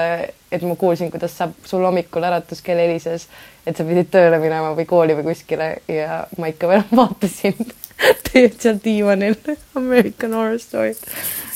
et 0.52 0.62
ma 0.62 0.76
kuulsin, 0.78 1.10
kuidas 1.10 1.34
sa, 1.38 1.48
sul 1.64 1.84
hommikul 1.86 2.26
äratuskell 2.30 2.78
helises, 2.78 3.26
et 3.66 3.76
sa 3.76 3.86
pidid 3.86 4.10
tööle 4.14 4.38
minema 4.42 4.74
või 4.78 4.86
kooli 4.86 5.18
või 5.18 5.32
kuskile 5.32 5.72
ja 5.90 6.24
ma 6.38 6.52
ikka 6.52 6.70
veel 6.70 6.86
vaatasin 7.02 7.58
seal 8.60 8.80
diivanil 8.84 9.36
American 9.74 10.32
Horror 10.32 10.58
Story't. 10.58 10.98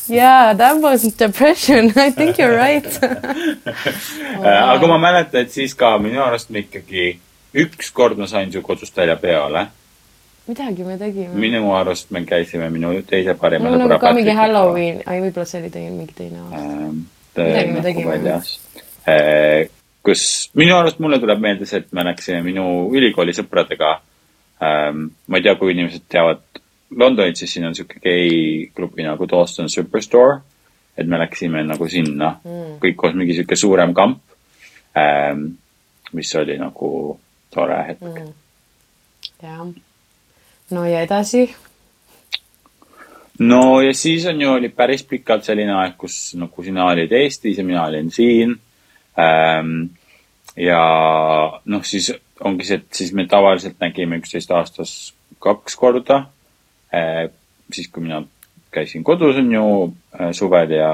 Yeah, 0.08 0.52
that 0.52 0.82
wasn't 0.82 1.16
depression, 1.16 1.92
I 1.96 2.10
think 2.10 2.38
you 2.38 2.44
are 2.44 2.56
right. 2.56 2.84
Äh, 4.44 4.62
aga 4.74 4.86
ma 4.86 4.98
mäletan, 4.98 5.46
et 5.46 5.52
siis 5.54 5.72
ka 5.78 5.94
minu 6.02 6.20
arust 6.20 6.50
me 6.52 6.60
ikkagi 6.64 7.14
ükskord 7.54 8.18
ma 8.18 8.26
sain 8.28 8.52
su 8.52 8.60
kodust 8.62 8.96
välja 8.96 9.16
peale. 9.16 9.66
midagi 10.46 10.84
me 10.84 10.98
tegime. 10.98 11.34
minu 11.34 11.72
arust 11.72 12.10
me 12.10 12.24
käisime 12.28 12.68
minu 12.70 12.90
teise 13.06 13.34
parima 13.34 13.70
mul 13.70 13.80
on 13.80 14.00
ka 14.00 14.12
mingi. 14.12 14.34
Halloween, 14.36 15.00
ai 15.06 15.20
võib-olla 15.22 15.46
see 15.48 15.62
oli 15.62 15.70
teine, 15.70 15.94
mingi 15.96 16.12
teine 16.16 16.42
aasta. 16.42 16.90
Midagi 17.40 17.72
me 17.72 17.84
tegime. 17.86 18.10
väljas. 18.10 18.58
kus 20.04 20.50
minu 20.54 20.76
arust 20.76 21.00
mulle 21.00 21.18
tuleb 21.22 21.40
meelde 21.40 21.66
see, 21.66 21.80
et 21.80 21.92
me 21.92 22.04
läksime 22.04 22.42
minu 22.44 22.66
ülikooli 22.92 23.32
sõpradega. 23.32 24.00
Ma 24.64 25.38
ei 25.38 25.42
tea, 25.42 25.54
kui 25.60 25.72
inimesed 25.74 26.06
teavad 26.08 26.42
Londonit, 26.96 27.36
siis 27.36 27.52
siin 27.54 27.66
on 27.66 27.74
sihuke 27.74 27.98
geiklubi 28.02 29.02
nagu 29.06 29.26
Dawson 29.30 29.68
Superstore. 29.68 30.40
et 30.96 31.06
me 31.10 31.18
läksime 31.18 31.64
nagu 31.66 31.88
sinna 31.90 32.36
mm., 32.44 32.76
kõik 32.82 32.96
koos 32.96 33.14
mingi 33.18 33.34
sihuke 33.34 33.56
suurem 33.56 33.94
kamp. 33.94 34.20
mis 36.14 36.34
oli 36.38 36.58
nagu 36.58 37.18
tore 37.50 37.78
hetk 37.88 38.02
mm.. 38.02 38.32
jah. 39.42 39.64
no 40.70 40.84
ja 40.86 41.00
edasi 41.02 41.48
no 43.38 43.80
ja 43.82 43.94
siis 43.94 44.26
on 44.30 44.40
ju, 44.40 44.52
oli 44.52 44.68
päris 44.68 45.02
pikalt 45.02 45.44
selline 45.44 45.74
aeg, 45.80 45.96
kus 45.98 46.36
nagu 46.38 46.62
sina 46.62 46.86
olid 46.92 47.12
Eestis 47.12 47.58
ja 47.58 47.64
mina 47.66 47.86
olin 47.88 48.10
siin 48.14 48.54
ähm,. 49.18 49.90
ja 50.56 50.80
noh, 51.64 51.82
siis 51.82 52.12
ongi 52.44 52.66
see, 52.68 52.80
et 52.82 53.00
siis 53.00 53.12
me 53.16 53.26
tavaliselt 53.30 53.80
nägime 53.80 54.18
üksteist 54.20 54.52
aastas 54.54 55.14
kaks 55.42 55.76
korda 55.76 56.26
äh,. 56.94 57.30
siis, 57.72 57.88
kui 57.88 58.02
mina 58.04 58.22
käisin 58.74 59.04
kodus, 59.04 59.36
on 59.36 59.52
ju 59.52 59.66
äh, 60.20 60.32
suvel 60.32 60.70
ja, 60.76 60.90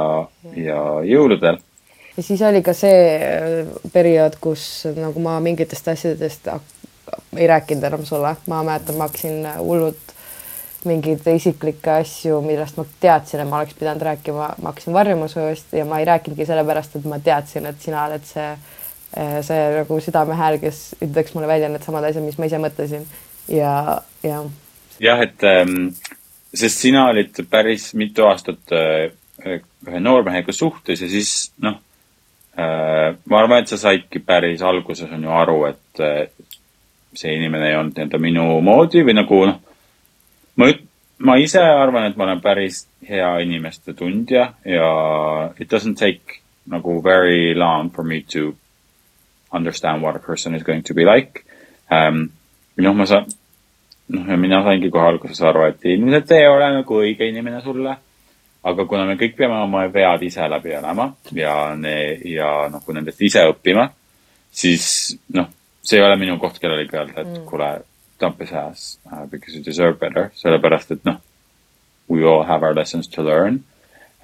ja 0.56 0.82
jõuludel. 1.06 1.58
ja 2.16 2.22
siis 2.22 2.42
oli 2.42 2.62
ka 2.62 2.74
see 2.76 3.00
äh, 3.16 3.74
periood, 3.92 4.38
kus 4.40 4.86
nagu 4.96 5.20
ma 5.20 5.38
mingitest 5.40 5.88
asjadest 5.88 6.52
ei 7.36 7.46
rääkinud 7.46 7.84
enam 7.84 8.04
sulle, 8.06 8.36
ma 8.46 8.62
mäletan, 8.62 8.96
ma 8.98 9.08
hakkasin 9.08 9.46
hullult 9.58 10.14
mingeid 10.84 11.26
isiklikke 11.34 11.92
asju, 12.00 12.40
millest 12.44 12.78
ma 12.80 12.84
teadsin, 13.00 13.42
et 13.42 13.48
ma 13.48 13.60
oleks 13.60 13.76
pidanud 13.76 14.02
rääkima, 14.06 14.46
ma 14.62 14.72
hakkasin 14.72 14.96
varjama 14.96 15.28
su 15.28 15.42
eest 15.44 15.74
ja 15.76 15.84
ma 15.84 15.98
ei 16.00 16.08
rääkinudki 16.08 16.46
sellepärast, 16.48 16.96
et 16.96 17.08
ma 17.08 17.18
teadsin, 17.24 17.66
et 17.68 17.82
sina 17.84 18.06
oled 18.06 18.24
see, 18.24 18.46
see 19.10 19.60
nagu 19.74 20.00
südamehääl, 20.00 20.60
kes 20.62 20.80
ütleks 21.02 21.34
mulle 21.34 21.48
välja 21.50 21.68
needsamad 21.68 22.06
asjad, 22.06 22.24
mis 22.24 22.38
ma 22.38 22.46
ise 22.46 22.60
mõtlesin. 22.62 23.06
Ja, 23.50 24.00
ja. 24.22 24.42
Jah, 25.02 25.22
et 25.24 25.42
ähm, 25.48 25.90
sest 26.54 26.84
sina 26.84 27.08
olid 27.10 27.40
päris 27.50 27.90
mitu 27.98 28.26
aastat 28.28 28.74
äh, 28.76 29.10
ühe 29.40 30.02
noormehega 30.02 30.52
suhtes 30.52 31.00
ja 31.00 31.08
siis 31.08 31.52
noh 31.64 31.78
äh,, 32.58 33.16
ma 33.24 33.40
arvan, 33.40 33.62
et 33.62 33.72
sa 33.72 33.80
saidki 33.80 34.22
päris 34.22 34.62
alguses 34.62 35.10
on 35.10 35.24
ju 35.24 35.32
aru, 35.34 35.58
et 35.70 36.04
äh, 36.04 36.28
see 37.16 37.34
inimene 37.34 37.70
ei 37.70 37.78
olnud 37.78 37.96
nii-öelda 37.96 38.20
minu 38.22 38.46
moodi 38.62 39.02
või 39.06 39.16
nagu 39.18 39.40
noh, 39.48 39.58
ma 40.60 40.70
üt-, 40.70 40.86
ma 41.26 41.36
ise 41.40 41.62
arvan, 41.62 42.10
et 42.10 42.18
ma 42.18 42.28
olen 42.28 42.42
päris 42.44 42.84
hea 43.08 43.30
inimeste 43.44 43.94
tundja 43.98 44.52
ja 44.64 44.90
it 45.58 45.72
doesn't 45.72 45.98
take 45.98 46.40
nagu 46.70 47.00
very 47.02 47.54
long 47.54 47.90
for 47.90 48.04
me 48.04 48.20
to 48.22 48.54
understand 49.52 50.02
what 50.02 50.16
a 50.16 50.18
person 50.18 50.54
is 50.54 50.62
going 50.62 50.82
to 50.82 50.94
be 50.94 51.04
like 51.04 51.44
um,. 51.90 52.30
noh, 52.76 52.94
ma 52.94 53.04
saan, 53.04 53.26
noh 54.08 54.36
mina 54.38 54.62
saingi 54.64 54.90
kohe 54.90 55.08
alguses 55.10 55.40
aru, 55.44 55.66
et 55.68 55.84
ilmselt 55.84 56.32
ei 56.36 56.46
ole 56.48 56.70
nagu 56.78 57.00
õige 57.02 57.28
inimene 57.28 57.60
sulle. 57.64 57.96
aga 58.62 58.84
kuna 58.84 59.06
me 59.08 59.16
kõik 59.16 59.38
peame 59.38 59.56
oma 59.64 59.86
vead 59.88 60.22
ise 60.22 60.44
läbi 60.48 60.74
elama 60.76 61.06
ja 61.32 61.74
ne-, 61.76 62.18
ja 62.28 62.68
noh, 62.72 62.82
kui 62.84 62.94
nendest 62.94 63.22
ise 63.24 63.46
õppima, 63.48 63.86
siis 64.52 65.16
noh, 65.32 65.48
see 65.82 65.96
ei 65.96 66.04
ole 66.04 66.18
minu 66.20 66.36
koht 66.38 66.58
kellelegi 66.60 66.96
öelda, 66.96 67.22
et 67.22 67.30
mm. 67.30 67.46
kuule, 67.48 67.70
dump 68.20 68.42
his 68.44 68.52
ass 68.52 68.98
uh, 69.08 69.24
because 69.24 69.56
you 69.56 69.64
deserve 69.64 69.96
better, 69.98 70.28
sellepärast 70.36 70.92
et 70.92 71.08
noh, 71.08 71.16
we 72.12 72.20
all 72.24 72.44
have 72.44 72.66
our 72.66 72.76
lessons 72.76 73.08
to 73.08 73.24
learn 73.24 73.62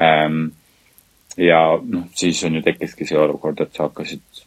um,. 0.00 0.52
ja 1.37 1.61
noh, 1.80 2.04
siis 2.16 2.45
on 2.45 2.61
ju 2.61 2.62
tekkiski 2.64 3.09
see 3.09 3.18
olukord, 3.21 3.61
et 3.61 3.73
sa 3.73 3.88
hakkasid 3.88 4.46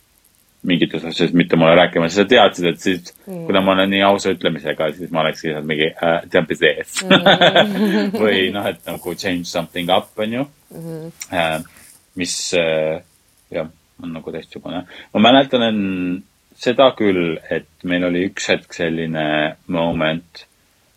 mingites 0.68 1.06
asjades 1.08 1.34
mitte 1.34 1.56
mulle 1.56 1.76
rääkima, 1.80 2.10
sa 2.12 2.26
teadsid, 2.28 2.66
et 2.74 2.82
siis 2.84 3.14
mm. 3.26 3.46
kuna 3.48 3.62
ma 3.64 3.74
olen 3.78 3.92
nii 3.94 4.02
ausa 4.04 4.34
ütlemisega, 4.36 4.90
siis 4.96 5.12
ma 5.16 5.24
olekski 5.24 5.50
lihtsalt 5.50 5.68
mingi 5.70 5.88
uh, 5.94 6.18
jump 6.34 6.52
his 6.52 6.64
ass 6.68 7.04
mm. 7.06 8.10
või 8.20 8.50
noh, 8.56 8.68
et 8.68 8.82
nagu 8.90 9.16
change 9.16 9.48
something 9.48 9.92
up, 9.96 10.12
on 10.20 10.40
ju 10.40 10.46
mm. 10.76 11.12
-hmm. 11.32 11.68
Mis 12.20 12.36
uh, 12.58 13.00
jah, 13.54 13.70
on 14.04 14.14
nagu 14.14 14.32
teistsugune. 14.32 14.84
ma 15.14 15.20
mäletan 15.20 15.64
seda 16.60 16.92
küll, 16.98 17.38
et 17.50 17.70
meil 17.84 18.04
oli 18.04 18.26
üks 18.28 18.50
hetk 18.52 18.74
selline 18.76 19.56
moment 19.68 20.46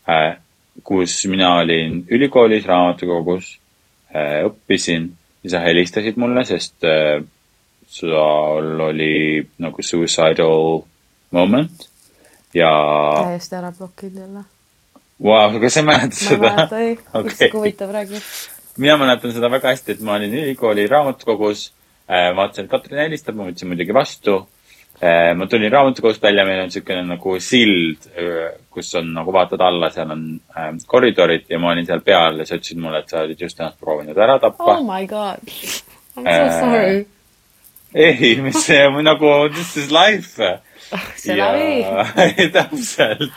uh,, 0.09 0.35
kus 0.83 1.21
mina 1.31 1.57
olin 1.61 2.01
ülikoolis 2.11 2.67
raamatukogus 2.67 3.59
uh,, 4.15 4.49
õppisin 4.49 5.13
ja 5.45 5.55
sa 5.55 5.63
helistasid 5.63 6.19
mulle, 6.19 6.45
sest 6.49 6.83
uh, 6.83 7.23
sul 7.93 8.81
oli 8.81 9.47
nagu 9.61 9.83
suicidal 9.85 10.83
moment 11.31 11.89
ja 12.57 12.71
täiesti 13.25 13.57
ära 13.57 13.73
blokinud 13.77 14.17
jälle. 14.21 14.45
wow,, 15.23 15.61
kas 15.61 15.75
sa 15.75 15.83
mäletad 15.83 16.17
ma 16.17 16.17
ei 16.17 16.29
seda 16.29 16.49
mäleta, 16.49 16.79
ei, 16.79 16.95
üks 16.97 17.13
Okei. 17.21 17.37
sihuke 17.37 17.59
huvitav 17.59 17.93
räägi. 17.93 18.23
mina 18.77 18.97
mäletan 18.97 19.33
seda 19.37 19.51
väga 19.51 19.75
hästi, 19.75 19.93
et 19.93 20.01
ma 20.01 20.17
olin 20.17 20.35
ülikooli 20.41 20.87
raamatukogus 20.89 21.69
äh,, 22.09 22.33
vaatasin, 22.37 22.65
et 22.65 22.71
Katrin 22.71 23.05
helistab, 23.05 23.37
ma 23.37 23.51
võtsin 23.51 23.69
muidugi 23.69 23.95
vastu 23.95 24.39
äh,. 25.03 25.37
ma 25.37 25.47
tulin 25.47 25.73
raamatukogust 25.73 26.23
välja, 26.23 26.49
meil 26.49 26.65
on 26.65 26.73
niisugune 26.73 27.05
nagu 27.13 27.39
sild, 27.41 28.09
kus 28.73 28.95
on 29.01 29.13
nagu 29.21 29.33
vaatad 29.37 29.61
alla, 29.69 29.93
seal 29.93 30.17
on 30.17 30.29
äh, 30.57 30.73
koridorid 30.87 31.49
ja 31.53 31.61
ma 31.61 31.75
olin 31.77 31.89
seal 31.89 32.01
peal 32.01 32.41
ja 32.41 32.49
sa 32.49 32.57
ütlesid 32.57 32.81
mulle, 32.81 33.05
et 33.05 33.13
sa 33.13 33.25
olid 33.27 33.49
just 33.49 33.61
ennast 33.61 33.81
proovinud 33.81 34.17
ära 34.17 34.41
tappa 34.41 34.79
Oh 34.79 34.87
my 34.89 35.05
god. 35.07 35.45
I 36.17 36.21
m 36.21 36.25
so 36.25 36.29
Äh, 36.29 36.61
sorry. 36.61 37.07
ei, 37.95 38.37
mis 38.41 38.59
see 38.67 38.85
nagu 39.03 39.33
this 39.53 39.77
is 39.77 39.91
life. 39.93 40.37
see 41.17 41.37
läbi. 41.37 41.85
täpselt. 42.57 43.33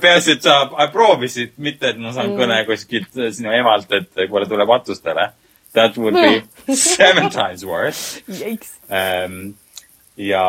peaasi, 0.00 0.32
et 0.38 0.42
sa 0.42 0.88
proovisid, 0.92 1.52
mitte 1.56 1.92
et 1.92 1.98
ma 1.98 2.12
saan 2.12 2.32
Mm. 2.32 2.40
kõne 2.40 2.58
kuskilt 2.66 3.14
sinu 3.36 3.52
emalt, 3.54 3.92
et 3.92 4.10
kuule, 4.30 4.46
tule 4.50 4.66
matustele. 4.66 5.30
That 5.74 5.96
would 5.98 6.14
be 6.14 6.42
seven 6.74 7.28
times 7.30 7.64
worse 7.64 8.22
ähm,. 8.90 9.54
ja 10.16 10.42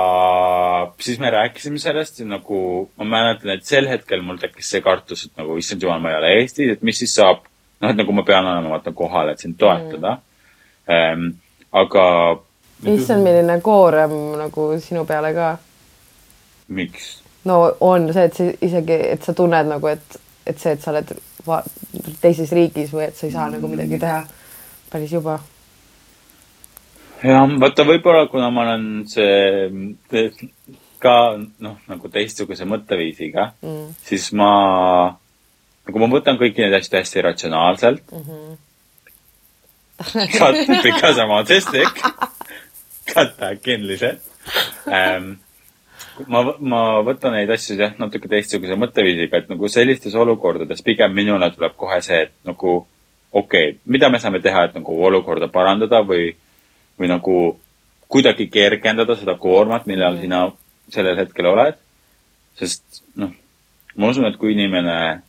siis 0.99 1.19
me 1.19 1.29
rääkisime 1.29 1.77
sellest 1.77 2.19
ja 2.19 2.25
nagu 2.25 2.89
ma 2.97 3.05
mäletan, 3.05 3.51
et 3.53 3.65
sel 3.67 3.85
hetkel 3.91 4.23
mul 4.25 4.39
tekkis 4.41 4.69
see 4.71 4.81
kartus, 4.81 5.25
et 5.27 5.35
nagu 5.37 5.57
issand 5.59 5.83
jumal, 5.83 5.99
ma 6.01 6.09
ei 6.13 6.17
ole 6.21 6.31
Eestis, 6.39 6.71
et 6.71 6.81
mis 6.81 6.97
siis 6.97 7.13
saab. 7.19 7.43
noh, 7.81 7.91
et 7.91 7.99
nagu 7.99 8.11
ma 8.15 8.23
pean 8.25 8.47
olema 8.47 8.73
vaata 8.77 8.91
kohal, 8.95 9.29
et 9.29 9.39
sind 9.43 9.57
toetada 9.59 10.15
mm.. 10.17 10.25
Ähm, 10.89 11.25
aga 11.71 12.03
issand, 12.85 13.23
milline 13.23 13.59
koorem 13.61 14.13
nagu 14.39 14.69
sinu 14.79 15.05
peale 15.05 15.33
ka. 15.33 15.57
miks? 16.67 17.21
no 17.45 17.61
on 17.79 18.13
see, 18.13 18.25
et 18.25 18.35
sa 18.35 18.49
isegi, 18.61 18.97
et 19.15 19.23
sa 19.23 19.33
tunned 19.33 19.71
nagu, 19.71 19.87
et, 19.87 20.19
et 20.45 20.59
see, 20.59 20.75
et 20.75 20.81
sa 20.81 20.93
oled 20.93 21.13
teises 22.21 22.51
riigis 22.55 22.91
või 22.93 23.07
et 23.07 23.15
sa 23.17 23.27
ei 23.27 23.33
saa 23.33 23.49
nagu 23.51 23.67
midagi 23.71 23.99
teha. 23.99 24.23
päris 24.91 25.11
juba. 25.13 25.39
jah, 27.23 27.47
vaata 27.59 27.85
võib-olla 27.87 28.27
kuna 28.31 28.49
ma 28.53 28.67
olen 28.67 28.85
see 29.09 30.29
ka 30.99 31.15
noh, 31.63 31.77
nagu 31.87 32.11
teistsuguse 32.11 32.67
mõtteviisiga 32.67 33.53
mm., 33.61 33.99
siis 34.05 34.31
ma, 34.35 34.49
nagu 35.87 36.01
ma 36.01 36.09
võtan 36.11 36.39
kõiki 36.39 36.63
neid 36.63 36.75
asju 36.79 36.99
hästi 36.99 37.23
ratsionaalselt 37.27 38.11
mm. 38.11 38.25
-hmm. 38.25 38.57
Cut 39.99 40.55
because 40.83 41.19
I 41.19 41.25
lihtsalt 43.89 44.25
ähm,. 44.87 45.31
ma, 46.27 46.43
ma 46.59 46.81
võtan 47.05 47.35
neid 47.37 47.51
asju 47.53 47.77
jah, 47.79 47.95
natuke 48.01 48.31
teistsuguse 48.31 48.77
mõtteviisiga, 48.79 49.41
et 49.41 49.49
nagu 49.51 49.69
sellistes 49.71 50.15
olukordades 50.19 50.83
pigem 50.85 51.13
minule 51.15 51.51
tuleb 51.55 51.75
kohe 51.79 52.01
see, 52.05 52.25
et 52.27 52.35
nagu 52.47 52.75
okei 53.31 53.69
okay,, 53.71 53.79
mida 53.85 54.09
me 54.09 54.19
saame 54.19 54.41
teha, 54.43 54.67
et 54.67 54.77
nagu 54.77 54.99
olukorda 55.05 55.47
parandada 55.53 56.01
või, 56.05 56.31
või 56.99 57.11
nagu 57.11 57.35
kuidagi 58.09 58.49
kergendada 58.49 59.15
seda 59.15 59.35
koormat, 59.37 59.85
millal 59.85 60.17
mm. 60.17 60.21
sina 60.21 60.41
sellel 60.89 61.19
hetkel 61.21 61.45
oled. 61.51 61.77
sest 62.59 63.03
noh, 63.15 63.31
ma 63.95 64.09
usun, 64.09 64.25
et 64.27 64.37
kui 64.39 64.55
inimene 64.55 65.21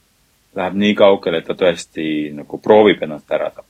läheb 0.56 0.78
nii 0.82 0.94
kaugele, 0.98 1.40
et 1.40 1.46
ta 1.46 1.54
tõesti 1.54 2.06
nagu 2.34 2.58
proovib 2.62 3.02
ennast 3.04 3.30
ära 3.30 3.50
tappa, 3.52 3.69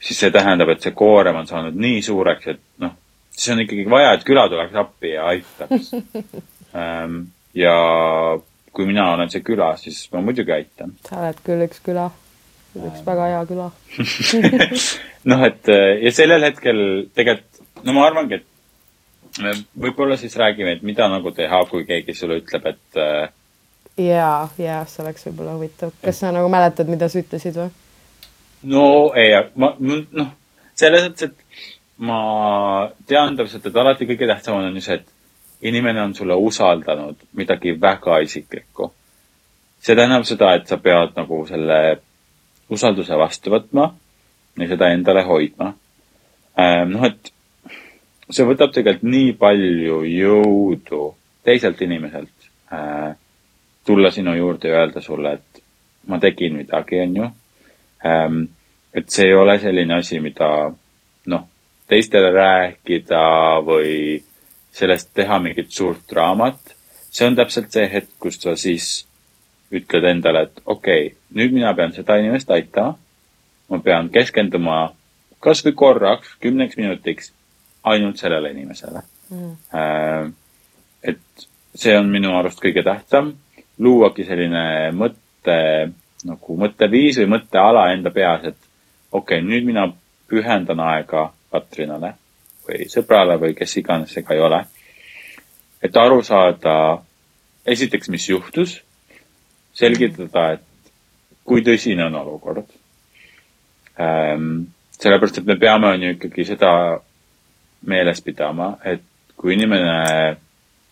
siis 0.00 0.20
see 0.20 0.30
tähendab, 0.34 0.70
et 0.72 0.84
see 0.84 0.94
koorem 0.96 1.40
on 1.40 1.48
saanud 1.48 1.78
nii 1.78 2.02
suureks, 2.06 2.46
et 2.54 2.62
noh, 2.84 2.94
siis 3.32 3.54
on 3.54 3.64
ikkagi 3.64 3.86
vaja, 3.90 4.12
et 4.14 4.26
küla 4.26 4.46
tuleks 4.50 4.78
appi 4.78 5.14
ja 5.14 5.26
aitaks 5.32 5.92
ähm, 6.78 7.20
ja 7.54 7.74
kui 8.72 8.86
mina 8.86 9.10
olen 9.14 9.30
see 9.32 9.42
küla, 9.46 9.72
siis 9.80 10.04
ma 10.12 10.22
muidugi 10.22 10.54
aitan. 10.54 10.94
sa 11.08 11.22
oled 11.22 11.40
küll 11.46 11.64
üks 11.66 11.82
küla, 11.84 12.10
üks 12.78 13.02
väga 13.06 13.32
hea 13.32 13.40
küla 13.48 13.70
noh, 15.32 15.48
et 15.48 15.72
ja 16.04 16.14
sellel 16.14 16.46
hetkel 16.50 16.84
tegelikult, 17.16 17.64
no 17.82 17.96
ma 17.96 18.06
arvangi, 18.10 18.38
et 18.38 19.42
me 19.42 19.56
võib-olla 19.86 20.18
siis 20.20 20.36
räägime, 20.38 20.76
et 20.76 20.86
mida 20.86 21.08
nagu 21.10 21.32
teha, 21.34 21.64
kui 21.70 21.84
keegi 21.88 22.14
sulle 22.16 22.38
ütleb, 22.42 22.70
et 22.70 23.02
äh, 23.02 23.28
jaa, 23.98 24.48
jaa, 24.58 24.82
see 24.86 25.02
oleks 25.04 25.26
võib-olla 25.28 25.56
huvitav. 25.58 25.92
kas 26.02 26.22
sa 26.22 26.32
nagu 26.34 26.50
mäletad, 26.52 26.90
mida 26.90 27.10
sa 27.10 27.20
ütlesid 27.22 27.58
või? 27.58 27.70
No 28.62 29.12
ei, 29.16 29.34
ma, 29.54 29.74
noh, 29.78 30.32
selles 30.78 31.06
mõttes, 31.08 31.30
et 31.30 32.04
ma 32.08 32.18
tean 33.06 33.36
täpselt, 33.38 33.66
et 33.66 33.76
alati 33.76 34.06
kõige 34.06 34.28
tähtsam 34.30 34.58
on 34.60 34.74
ju 34.74 34.82
see, 34.84 34.98
et 34.98 35.68
inimene 35.68 36.02
on 36.02 36.14
sulle 36.14 36.34
usaldanud 36.34 37.16
midagi 37.38 37.74
väga 37.80 38.20
isiklikku. 38.26 38.92
see 39.80 39.94
tähendab 39.94 40.24
seda, 40.26 40.54
et 40.54 40.66
sa 40.66 40.76
pead 40.82 41.14
nagu 41.16 41.44
selle 41.46 42.00
usalduse 42.68 43.16
vastu 43.18 43.50
võtma 43.50 43.92
ja 44.58 44.68
seda 44.68 44.88
endale 44.92 45.22
hoidma. 45.22 45.72
Ähm, 46.58 46.90
noh, 46.96 47.04
et 47.06 47.30
see 48.30 48.46
võtab 48.46 48.74
tegelikult 48.74 49.06
nii 49.08 49.32
palju 49.38 50.02
jõudu 50.10 51.02
teiselt 51.46 51.80
inimeselt 51.82 52.48
äh, 52.72 53.14
tulla 53.86 54.10
sinu 54.10 54.34
juurde 54.36 54.68
ja 54.68 54.82
öelda 54.82 55.00
sulle, 55.00 55.38
et 55.38 55.62
ma 56.10 56.18
tegin 56.20 56.58
midagi, 56.58 57.00
onju. 57.00 57.30
Ähm, 58.06 58.44
et 58.94 59.10
see 59.10 59.28
ei 59.28 59.34
ole 59.34 59.58
selline 59.58 59.98
asi, 59.98 60.20
mida 60.20 60.48
noh, 61.26 61.44
teistele 61.88 62.30
rääkida 62.34 63.22
või 63.66 64.18
sellest 64.74 65.10
teha 65.16 65.38
mingit 65.42 65.72
suurt 65.74 66.04
draamat. 66.10 66.74
see 67.10 67.26
on 67.26 67.36
täpselt 67.36 67.72
see 67.72 67.88
hetk, 67.90 68.10
kus 68.20 68.36
sa 68.40 68.54
siis 68.56 69.06
ütled 69.72 70.04
endale, 70.04 70.42
et 70.42 70.60
okei 70.64 71.06
okay,, 71.06 71.16
nüüd 71.34 71.52
mina 71.52 71.74
pean 71.74 71.92
seda 71.92 72.16
inimest 72.20 72.50
aitama. 72.50 72.96
ma 73.68 73.78
pean 73.84 74.08
keskenduma 74.08 74.94
kasvõi 75.40 75.74
korraks, 75.76 76.36
kümneks 76.40 76.76
minutiks 76.76 77.32
ainult 77.84 78.16
sellele 78.16 78.50
inimesele 78.50 79.02
mm.. 79.30 79.56
Ähm, 79.74 80.32
et 81.02 81.48
see 81.74 81.96
on 81.98 82.08
minu 82.10 82.32
arust 82.38 82.60
kõige 82.62 82.82
tähtsam 82.82 83.34
luuagi 83.78 84.24
selline 84.26 84.90
mõtte, 84.96 85.58
nagu 86.26 86.56
mõtteviis 86.58 87.20
või 87.20 87.32
mõtteala 87.36 87.90
enda 87.92 88.10
peas, 88.10 88.44
et 88.44 88.56
okei 89.12 89.38
okay,, 89.38 89.46
nüüd 89.46 89.66
mina 89.68 89.86
pühendan 90.28 90.80
aega 90.80 91.28
Katrinale 91.52 92.14
või 92.68 92.88
sõbrale 92.92 93.38
või 93.40 93.54
kes 93.56 93.76
iganes 93.80 94.12
see 94.12 94.24
ka 94.26 94.34
ei 94.34 94.42
ole. 94.44 94.64
et 95.82 95.96
aru 95.96 96.22
saada, 96.22 97.02
esiteks, 97.66 98.08
mis 98.08 98.28
juhtus, 98.28 98.80
selgitada, 99.72 100.52
et 100.52 100.92
kui 101.44 101.62
tõsine 101.62 102.06
on 102.06 102.14
olukord 102.14 102.66
ähm,. 104.00 104.66
sellepärast, 104.98 105.38
et 105.38 105.46
me 105.46 105.56
peame, 105.56 105.86
on 105.86 106.02
ju 106.02 106.10
ikkagi 106.16 106.44
seda 106.44 106.72
meeles 107.86 108.20
pidama, 108.20 108.72
et 108.84 109.02
kui 109.36 109.54
inimene 109.54 110.36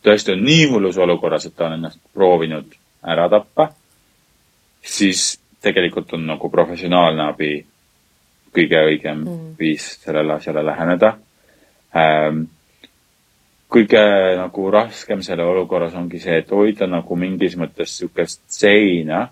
tõesti 0.07 0.37
on 0.37 0.45
nii 0.47 0.69
hullus 0.71 0.99
olukorras, 1.03 1.49
et 1.49 1.57
ta 1.57 1.67
on 1.67 1.75
ennast 1.75 1.99
proovinud 2.15 2.77
ära 3.03 3.27
tappa, 3.29 3.73
siis 4.87 5.39
tegelikult 5.63 6.13
on 6.15 6.27
nagu 6.27 6.51
professionaalne 6.51 7.27
abi 7.27 7.55
kõige 8.57 8.83
õigem 8.89 9.23
mm. 9.25 9.49
viis 9.59 9.89
sellele 10.03 10.39
asjale 10.39 10.65
läheneda 10.65 11.17
ähm,. 11.97 12.45
kõige 13.69 14.01
nagu 14.39 14.71
raskem 14.71 15.23
selle 15.27 15.45
olukorras 15.45 15.95
ongi 15.99 16.21
see, 16.23 16.39
et 16.39 16.51
hoida 16.55 16.87
nagu 16.87 17.17
mingis 17.19 17.57
mõttes 17.59 17.91
niisugust 17.91 18.45
seina, 18.55 19.25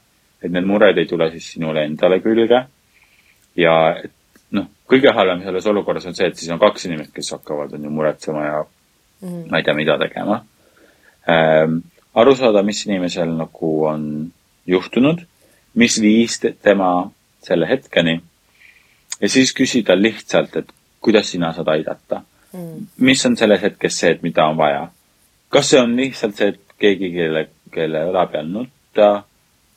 et 0.42 0.50
need 0.50 0.66
mured 0.66 0.98
ei 0.98 1.06
tule 1.06 1.30
siis 1.30 1.52
sinule 1.54 1.84
endale 1.86 2.20
külge. 2.20 2.64
ja 3.56 3.74
et 4.02 4.12
noh, 4.50 4.66
kõige 4.90 5.14
halvem 5.14 5.42
selles 5.46 5.66
olukorras 5.70 6.06
on 6.10 6.18
see, 6.18 6.28
et 6.28 6.36
siis 6.36 6.50
on 6.50 6.58
kaks 6.58 6.88
inimest, 6.90 7.14
kes 7.14 7.32
hakkavad, 7.38 7.72
on 7.78 7.84
ju, 7.84 7.90
muretsema 7.90 8.44
ja 8.44 8.62
mm. 9.22 9.44
ma 9.50 9.58
ei 9.58 9.64
tea, 9.64 9.74
mida 9.74 9.98
tegema 10.02 10.42
ähm,. 11.30 11.78
aru 12.14 12.34
saada, 12.34 12.62
mis 12.62 12.84
inimesel 12.86 13.30
nagu 13.38 13.70
on 13.86 14.32
juhtunud, 14.66 15.24
mis 15.74 16.00
viis 16.00 16.38
tema 16.62 17.10
selle 17.42 17.68
hetkeni. 17.68 18.20
ja 19.20 19.28
siis 19.28 19.54
küsida 19.54 19.96
lihtsalt, 20.02 20.56
et 20.56 20.72
kuidas 21.00 21.30
sina 21.30 21.52
saad 21.52 21.68
aidata 21.68 22.22
mm.. 22.52 22.86
mis 22.96 23.26
on 23.26 23.36
selles 23.36 23.62
hetkes 23.62 23.98
see, 24.00 24.10
et 24.10 24.22
mida 24.22 24.46
on 24.46 24.56
vaja. 24.56 24.88
kas 25.48 25.70
see 25.70 25.80
on 25.80 25.96
lihtsalt 25.96 26.36
see, 26.36 26.48
et 26.54 26.76
keegi, 26.78 27.10
kelle, 27.14 27.48
kelle 27.74 28.04
õla 28.10 28.26
peal 28.30 28.50
nutta, 28.50 29.10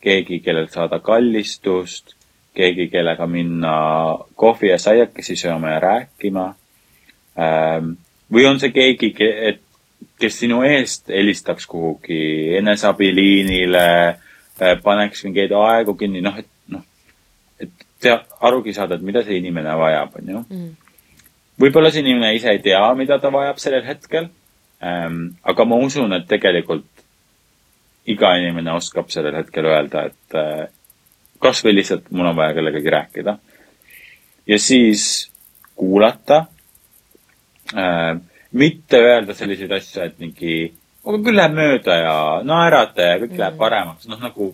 keegi, 0.03 0.39
kellelt 0.45 0.73
saada 0.73 0.99
kallistust, 1.03 2.15
keegi, 2.57 2.87
kellega 2.89 3.27
minna 3.29 3.75
kohvi 4.35 4.71
ja 4.71 4.79
saiakesi 4.81 5.37
sööma 5.37 5.75
ja 5.75 5.79
rääkima 5.79 6.49
ähm,. 7.39 7.95
või 8.33 8.45
on 8.49 8.59
see 8.59 8.73
keegi, 8.75 9.13
et 9.21 9.61
kes 10.19 10.39
sinu 10.41 10.61
eest 10.65 11.09
helistaks 11.13 11.67
kuhugi 11.69 12.55
eneseabiliinile, 12.57 13.87
paneks 14.83 15.23
mingeid 15.25 15.53
aegu 15.53 15.95
kinni, 15.97 16.21
noh, 16.25 16.37
et 16.37 16.49
noh, 16.73 16.83
et 17.59 17.71
tea, 18.01 18.17
arugi 18.41 18.73
saada, 18.73 18.97
et 18.97 19.05
mida 19.05 19.23
see 19.25 19.39
inimene 19.41 19.75
vajab, 19.79 20.19
on 20.19 20.33
ju 20.33 20.43
mm.. 20.43 20.69
võib-olla 21.61 21.91
see 21.93 22.03
inimene 22.05 22.33
ise 22.37 22.51
ei 22.53 22.61
tea, 22.65 22.83
mida 22.99 23.19
ta 23.21 23.31
vajab 23.33 23.61
sellel 23.61 23.85
hetkel 23.87 24.29
ähm,. 24.81 25.37
aga 25.43 25.65
ma 25.65 25.81
usun, 25.85 26.13
et 26.17 26.27
tegelikult 26.29 26.87
iga 28.07 28.33
inimene 28.39 28.71
oskab 28.77 29.11
sellel 29.11 29.35
hetkel 29.41 29.67
öelda, 29.67 30.07
et 30.11 30.37
äh, 30.39 30.67
kasvõi 31.43 31.75
lihtsalt 31.75 32.07
mul 32.15 32.31
on 32.31 32.37
vaja 32.37 32.55
kellegagi 32.57 32.93
rääkida. 32.93 33.37
ja 34.47 34.59
siis 34.59 35.29
kuulata 35.75 36.45
äh, 37.75 38.15
mitte 38.51 38.97
öelda 38.97 39.35
selliseid 39.35 39.71
asju, 39.71 40.01
et 40.01 40.19
mingi, 40.19 40.55
aga 41.07 41.19
küll 41.23 41.37
läheb 41.39 41.55
mööda 41.55 41.97
ja 42.01 42.15
naerata 42.43 43.11
ja 43.11 43.19
kõik 43.21 43.35
mm. 43.35 43.41
läheb 43.41 43.59
paremaks, 43.61 44.07
noh 44.11 44.19
nagu 44.21 44.51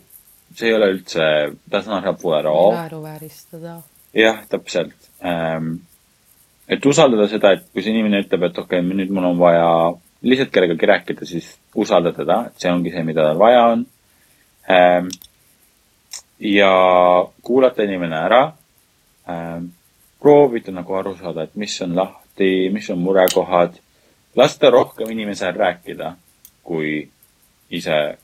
see 0.53 0.69
ei 0.69 0.75
ole 0.77 0.91
üldse, 0.93 1.25
not 1.71 2.05
helpful 2.05 2.35
at 2.37 2.45
all. 2.45 2.75
naeruvääristada. 2.75 3.81
jah, 4.13 4.41
täpselt 4.49 5.09
ähm,. 5.25 5.75
et 6.67 6.85
usaldada 6.85 7.27
seda, 7.27 7.53
et 7.57 7.65
kui 7.73 7.83
see 7.83 7.93
inimene 7.93 8.23
ütleb, 8.23 8.47
et 8.49 8.57
okei 8.57 8.79
okay,, 8.79 8.97
nüüd 9.01 9.13
mul 9.13 9.31
on 9.31 9.39
vaja 9.41 9.69
lihtsalt 10.23 10.53
kellegagi 10.53 10.89
rääkida, 10.93 11.25
siis 11.27 11.49
usalda 11.75 12.13
teda, 12.15 12.39
et 12.47 12.61
see 12.61 12.71
ongi 12.71 12.93
see, 12.93 13.03
mida 13.07 13.25
tal 13.27 13.39
vaja 13.41 13.63
on 13.73 13.85
ähm,. 14.69 15.13
ja 16.39 16.73
kuulata 17.41 17.87
inimene 17.87 18.19
ära 18.19 18.43
ähm,. 19.29 19.71
proovida 20.21 20.71
nagu 20.71 20.95
aru 20.95 21.17
saada, 21.17 21.47
et 21.47 21.55
mis 21.55 21.81
on 21.81 21.95
lahti, 21.97 22.69
mis 22.71 22.89
on 22.93 23.01
murekohad 23.01 23.81
lasta 24.35 24.69
rohkem 24.69 25.09
inimesel 25.11 25.53
rääkida, 25.57 26.13
kui 26.63 27.10
ise 27.69 28.17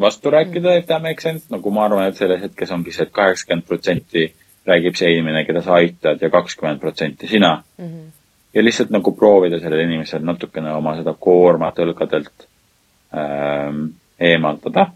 vastu 0.00 0.30
rääkida, 0.30 0.78
if 0.78 0.86
that 0.86 1.02
makes 1.02 1.22
sense. 1.22 1.46
nagu 1.50 1.70
ma 1.70 1.84
arvan, 1.84 2.08
et 2.08 2.16
selles 2.16 2.42
hetkes 2.42 2.70
ongi 2.70 2.92
see 2.92 3.02
et, 3.02 3.08
et 3.08 3.14
kaheksakümmend 3.14 3.66
protsenti 3.66 4.28
räägib 4.68 4.96
see 4.98 5.10
inimene, 5.12 5.44
keda 5.48 5.62
sa 5.64 5.78
aitad 5.80 6.22
ja 6.22 6.30
kakskümmend 6.30 6.80
protsenti 6.80 7.28
sina 7.28 7.62
mm. 7.78 7.84
-hmm. 7.84 8.10
ja 8.54 8.64
lihtsalt 8.64 8.90
nagu 8.90 9.12
proovida 9.12 9.60
sellel 9.60 9.80
inimesel 9.80 10.24
natukene 10.24 10.72
oma 10.72 10.96
seda 10.96 11.14
koormat 11.18 11.78
õlgadelt 11.78 12.46
ähm, 13.14 13.84
eemaldada. 14.20 14.86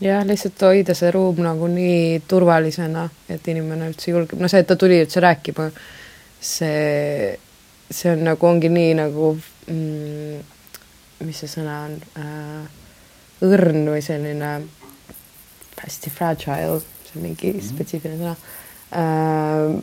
jah, 0.00 0.26
lihtsalt 0.26 0.62
hoida 0.62 0.94
see 0.94 1.10
ruum 1.10 1.42
nagu 1.44 1.66
nii 1.68 2.22
turvalisena, 2.28 3.08
et 3.28 3.48
inimene 3.48 3.90
üldse 3.90 4.10
julgeb, 4.10 4.40
no 4.40 4.48
see, 4.48 4.60
et 4.60 4.66
ta 4.66 4.76
tuli 4.76 5.02
üldse 5.02 5.20
rääkima, 5.20 5.70
see, 6.40 7.36
see 7.90 8.12
on 8.12 8.24
nagu, 8.24 8.46
ongi 8.46 8.68
nii 8.68 8.94
nagu 8.94 9.34
mm, 9.66 10.40
mis 11.26 11.40
see 11.42 11.50
sõna 11.50 11.76
on 11.86 11.96
äh,, 12.20 12.68
õrn 13.44 13.88
või 13.92 14.02
selline 14.04 14.52
hästi 15.80 16.12
fragile, 16.12 16.80
see 17.06 17.18
on 17.18 17.24
mingi 17.24 17.52
mm 17.52 17.58
-hmm. 17.58 17.68
spetsiifiline 17.74 18.18
sõna 18.20 18.36
äh,. 19.00 19.76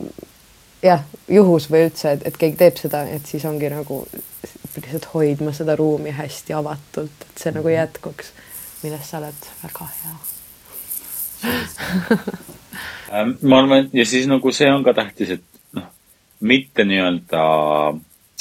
jah, 0.82 1.04
juhus 1.28 1.70
või 1.70 1.86
üldse, 1.88 2.12
et, 2.12 2.26
et 2.26 2.36
keegi 2.36 2.56
teeb 2.56 2.76
seda, 2.78 3.04
et 3.08 3.26
siis 3.26 3.44
ongi 3.44 3.70
nagu 3.70 4.04
lihtsalt 4.78 5.08
hoidma 5.14 5.52
seda 5.52 5.76
ruumi 5.76 6.10
hästi 6.14 6.52
avatult, 6.54 7.10
et 7.20 7.38
see 7.38 7.50
mm 7.50 7.54
-hmm. 7.54 7.56
nagu 7.56 7.68
mhm. 7.68 7.76
jätkuks, 7.76 8.32
milles 8.82 9.10
sa 9.10 9.18
oled 9.18 9.46
väga 9.62 9.88
hea 10.02 10.16
ähm, 13.14 13.30
ma 13.42 13.58
arvan, 13.58 13.90
ja 13.92 14.04
siis 14.06 14.26
nagu 14.26 14.52
see 14.52 14.72
on 14.72 14.84
ka 14.84 14.94
tähtis, 14.94 15.30
et 15.30 15.42
noh, 15.72 15.86
mitte 16.40 16.84
nii-öelda 16.84 17.42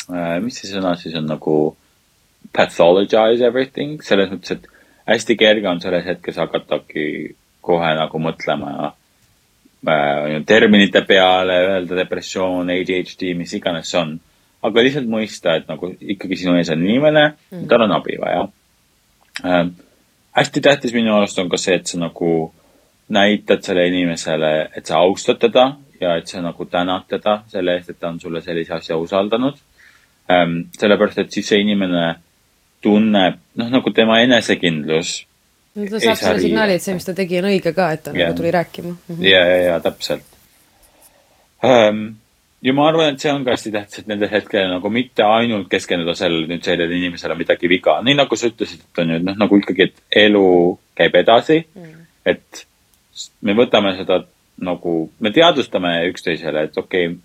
Äh, 0.07 0.37
mis 0.39 0.55
see 0.55 0.69
sõna 0.71 0.93
siis 0.95 1.15
on 1.19 1.25
nagu 1.27 1.53
pathologize 2.57 3.45
everything, 3.45 4.01
selles 4.03 4.31
mõttes, 4.31 4.57
et 4.57 4.67
hästi 5.07 5.37
kerge 5.39 5.69
on 5.69 5.81
selles 5.81 6.05
hetkes 6.07 6.39
hakatagi 6.41 7.05
kohe 7.67 7.91
nagu 7.97 8.21
mõtlema 8.21 8.71
äh, 9.87 10.37
terminite 10.47 11.03
peale, 11.07 11.59
öelda 11.73 11.99
depressioon, 12.01 12.71
ADHD, 12.73 13.33
mis 13.37 13.53
iganes 13.57 13.91
see 13.91 14.01
on. 14.01 14.17
aga 14.67 14.83
lihtsalt 14.83 15.07
mõista, 15.07 15.53
et 15.55 15.67
nagu 15.69 15.91
ikkagi 15.93 16.39
sinu 16.41 16.55
ees 16.57 16.71
on 16.73 16.81
inimene 16.81 17.27
mm, 17.29 17.67
tal 17.69 17.85
on 17.85 17.93
abi 17.93 18.17
vaja 18.19 18.47
äh,. 19.45 19.67
hästi 20.39 20.61
tähtis 20.65 20.95
minu 20.95 21.13
arust 21.15 21.37
on 21.39 21.49
ka 21.49 21.59
see, 21.61 21.77
et 21.77 21.87
sa 21.87 21.99
nagu 22.01 22.31
näitad 23.13 23.61
sellele 23.63 23.93
inimesele, 23.93 24.53
et 24.75 24.85
sa 24.85 24.97
austad 25.05 25.39
teda 25.39 25.69
ja 26.01 26.17
et 26.17 26.27
sa 26.27 26.41
nagu 26.41 26.65
tänad 26.65 27.05
teda 27.07 27.43
selle 27.53 27.77
eest, 27.77 27.93
et 27.93 27.99
ta 27.99 28.09
on 28.09 28.19
sulle 28.19 28.41
sellise 28.41 28.73
asja 28.73 28.97
usaldanud 28.97 29.61
ähm,. 30.31 30.63
sellepärast, 30.79 31.21
et 31.21 31.31
siis 31.31 31.53
see 31.53 31.61
inimene 31.61 32.15
tunneb, 32.85 33.39
noh, 33.57 33.71
nagu 33.73 33.93
tema 33.95 34.21
enesekindlus 34.25 35.17
no 35.77 35.89
ta 35.89 36.01
saab 36.01 36.21
selle 36.21 36.43
signaali, 36.43 36.77
et 36.77 36.85
see, 36.85 36.95
mis 36.97 37.07
ta 37.07 37.15
tegi, 37.17 37.41
on 37.41 37.49
õige 37.51 37.73
ka, 37.77 37.89
et 37.95 38.05
ta 38.05 38.13
yeah. 38.13 38.29
nagu 38.29 38.39
tuli 38.39 38.53
rääkima 38.53 38.93
mm. 38.93 39.03
-hmm. 39.09 39.25
ja, 39.25 39.43
ja, 39.45 39.57
ja 39.67 39.79
täpselt 39.83 40.25
um, 41.63 42.01
ja 42.61 42.73
ma 42.73 42.87
arvan, 42.89 43.13
et 43.13 43.23
see 43.23 43.33
on 43.33 43.45
ka 43.45 43.55
hästi 43.55 43.73
tähtis, 43.73 43.99
et 44.01 44.07
nendel 44.11 44.31
hetkel 44.31 44.69
nagu 44.71 44.89
mitte 44.93 45.25
ainult 45.25 45.69
keskenduda 45.71 46.15
sellele 46.17 46.49
nüüd 46.51 46.65
sellele 46.65 46.97
inimesele 46.97 47.37
midagi 47.37 47.69
viga, 47.69 47.99
nii 48.05 48.17
nagu 48.17 48.35
sa 48.35 48.49
ütlesid, 48.51 48.81
et 48.85 49.03
on 49.03 49.13
ju 49.13 49.19
noh, 49.25 49.37
nagu 49.43 49.61
ikkagi, 49.61 49.89
et 49.89 50.25
elu 50.25 50.47
käib 50.97 51.21
edasi 51.21 51.61
mm.. 51.61 52.01
et 52.25 52.65
me 53.41 53.53
võtame 53.57 53.93
seda 53.97 54.23
nagu, 54.57 54.93
me 55.19 55.31
teadvustame 55.31 55.93
üksteisele, 56.11 56.67
et 56.69 56.77
okei 56.77 57.11
okay,, 57.11 57.17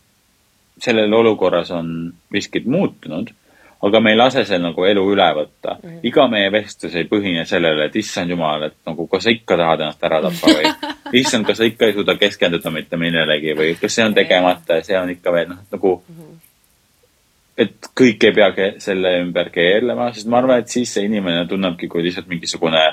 sellel 0.82 1.12
olukorras 1.14 1.70
on 1.70 2.12
miskid 2.32 2.66
muutunud 2.66 3.30
aga 3.82 4.00
me 4.00 4.12
ei 4.12 4.16
lase 4.16 4.44
seal 4.46 4.62
nagu 4.62 4.84
elu 4.86 5.02
üle 5.12 5.28
võtta 5.36 5.74
mm. 5.74 5.88
-hmm. 5.88 6.00
iga 6.08 6.26
meie 6.30 6.50
vestlus 6.54 6.94
ei 6.94 7.08
põhine 7.10 7.44
sellele, 7.48 7.86
et 7.86 7.96
issand 7.96 8.30
jumal, 8.30 8.68
et 8.68 8.76
nagu 8.86 9.06
kas 9.10 9.26
sa 9.26 9.30
ikka 9.34 9.56
tahad 9.58 9.80
ennast 9.80 10.04
ära 10.06 10.20
tappa 10.22 10.54
või 10.58 10.92
issand, 11.22 11.46
kas 11.46 11.58
sa 11.58 11.66
ikka 11.66 11.88
ei 11.88 11.96
suuda 11.96 12.16
keskenduda 12.16 12.70
mitte 12.70 12.96
millelegi 12.96 13.56
või 13.58 13.74
kas 13.80 13.98
see 13.98 14.06
on 14.06 14.14
tegemata 14.14 14.78
ja 14.78 14.86
see 14.86 14.98
on 14.98 15.10
ikka 15.10 15.32
veel 15.32 15.48
noh, 15.50 15.64
nagu 15.72 15.94
mm. 15.96 16.20
-hmm. 16.20 16.36
et 17.64 17.90
kõik 18.00 18.28
ei 18.28 18.36
pea 18.36 18.68
selle 18.78 19.16
ümber 19.24 19.50
keerlema, 19.50 20.12
sest 20.12 20.30
ma 20.30 20.38
arvan, 20.38 20.62
et 20.62 20.68
siis 20.68 20.94
see 20.94 21.08
inimene 21.10 21.46
tunnebki 21.48 21.88
kui 21.88 22.04
lihtsalt 22.06 22.30
mingisugune 22.30 22.84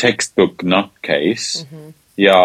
textbook 0.00 0.62
nutcase 0.62 1.66
mm 1.66 1.68
-hmm. 1.68 1.92
ja 2.16 2.38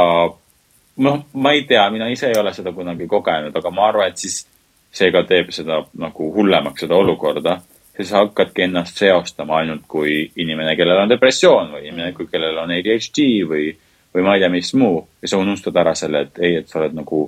noh, 0.98 1.26
ma 1.34 1.52
ei 1.52 1.64
tea, 1.64 1.90
mina 1.90 2.10
ise 2.10 2.28
ei 2.28 2.40
ole 2.40 2.54
seda 2.54 2.72
kunagi 2.72 3.08
kogenud, 3.08 3.56
aga 3.56 3.72
ma 3.72 3.88
arvan, 3.88 4.12
et 4.12 4.18
siis 4.18 4.44
seega 4.92 5.24
teeb 5.24 5.52
seda 5.52 5.84
nagu 5.98 6.34
hullemaks, 6.34 6.82
seda 6.82 6.96
olukorda 6.96 7.62
siis 7.98 8.12
hakkadki 8.12 8.62
ennast 8.62 8.98
seostama 8.98 9.58
ainult 9.58 9.88
kui 9.88 10.32
inimene, 10.36 10.76
kellel 10.76 11.02
on 11.02 11.10
depressioon 11.10 11.72
või 11.74 11.88
inimene, 11.88 12.14
kellel 12.32 12.58
on 12.62 12.74
ADHD 12.76 13.24
või, 13.50 13.72
või 14.14 14.26
ma 14.26 14.36
ei 14.36 14.44
tea, 14.44 14.50
mis 14.54 14.74
muu. 14.78 15.02
ja 15.22 15.32
sa 15.32 15.42
unustad 15.42 15.76
ära 15.76 15.96
selle, 15.96 16.22
et 16.28 16.40
ei, 16.40 16.56
et 16.62 16.70
sa 16.70 16.80
oled 16.80 16.98
nagu 16.98 17.24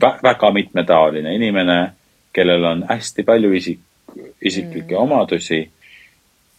väga 0.00 0.50
mitmetaoline 0.54 1.34
inimene, 1.34 1.78
kellel 2.32 2.64
on 2.64 2.84
hästi 2.88 3.22
palju 3.26 3.52
isik, 3.52 3.80
isiklikke 4.42 4.94
mm. 4.94 5.02
omadusi. 5.02 5.60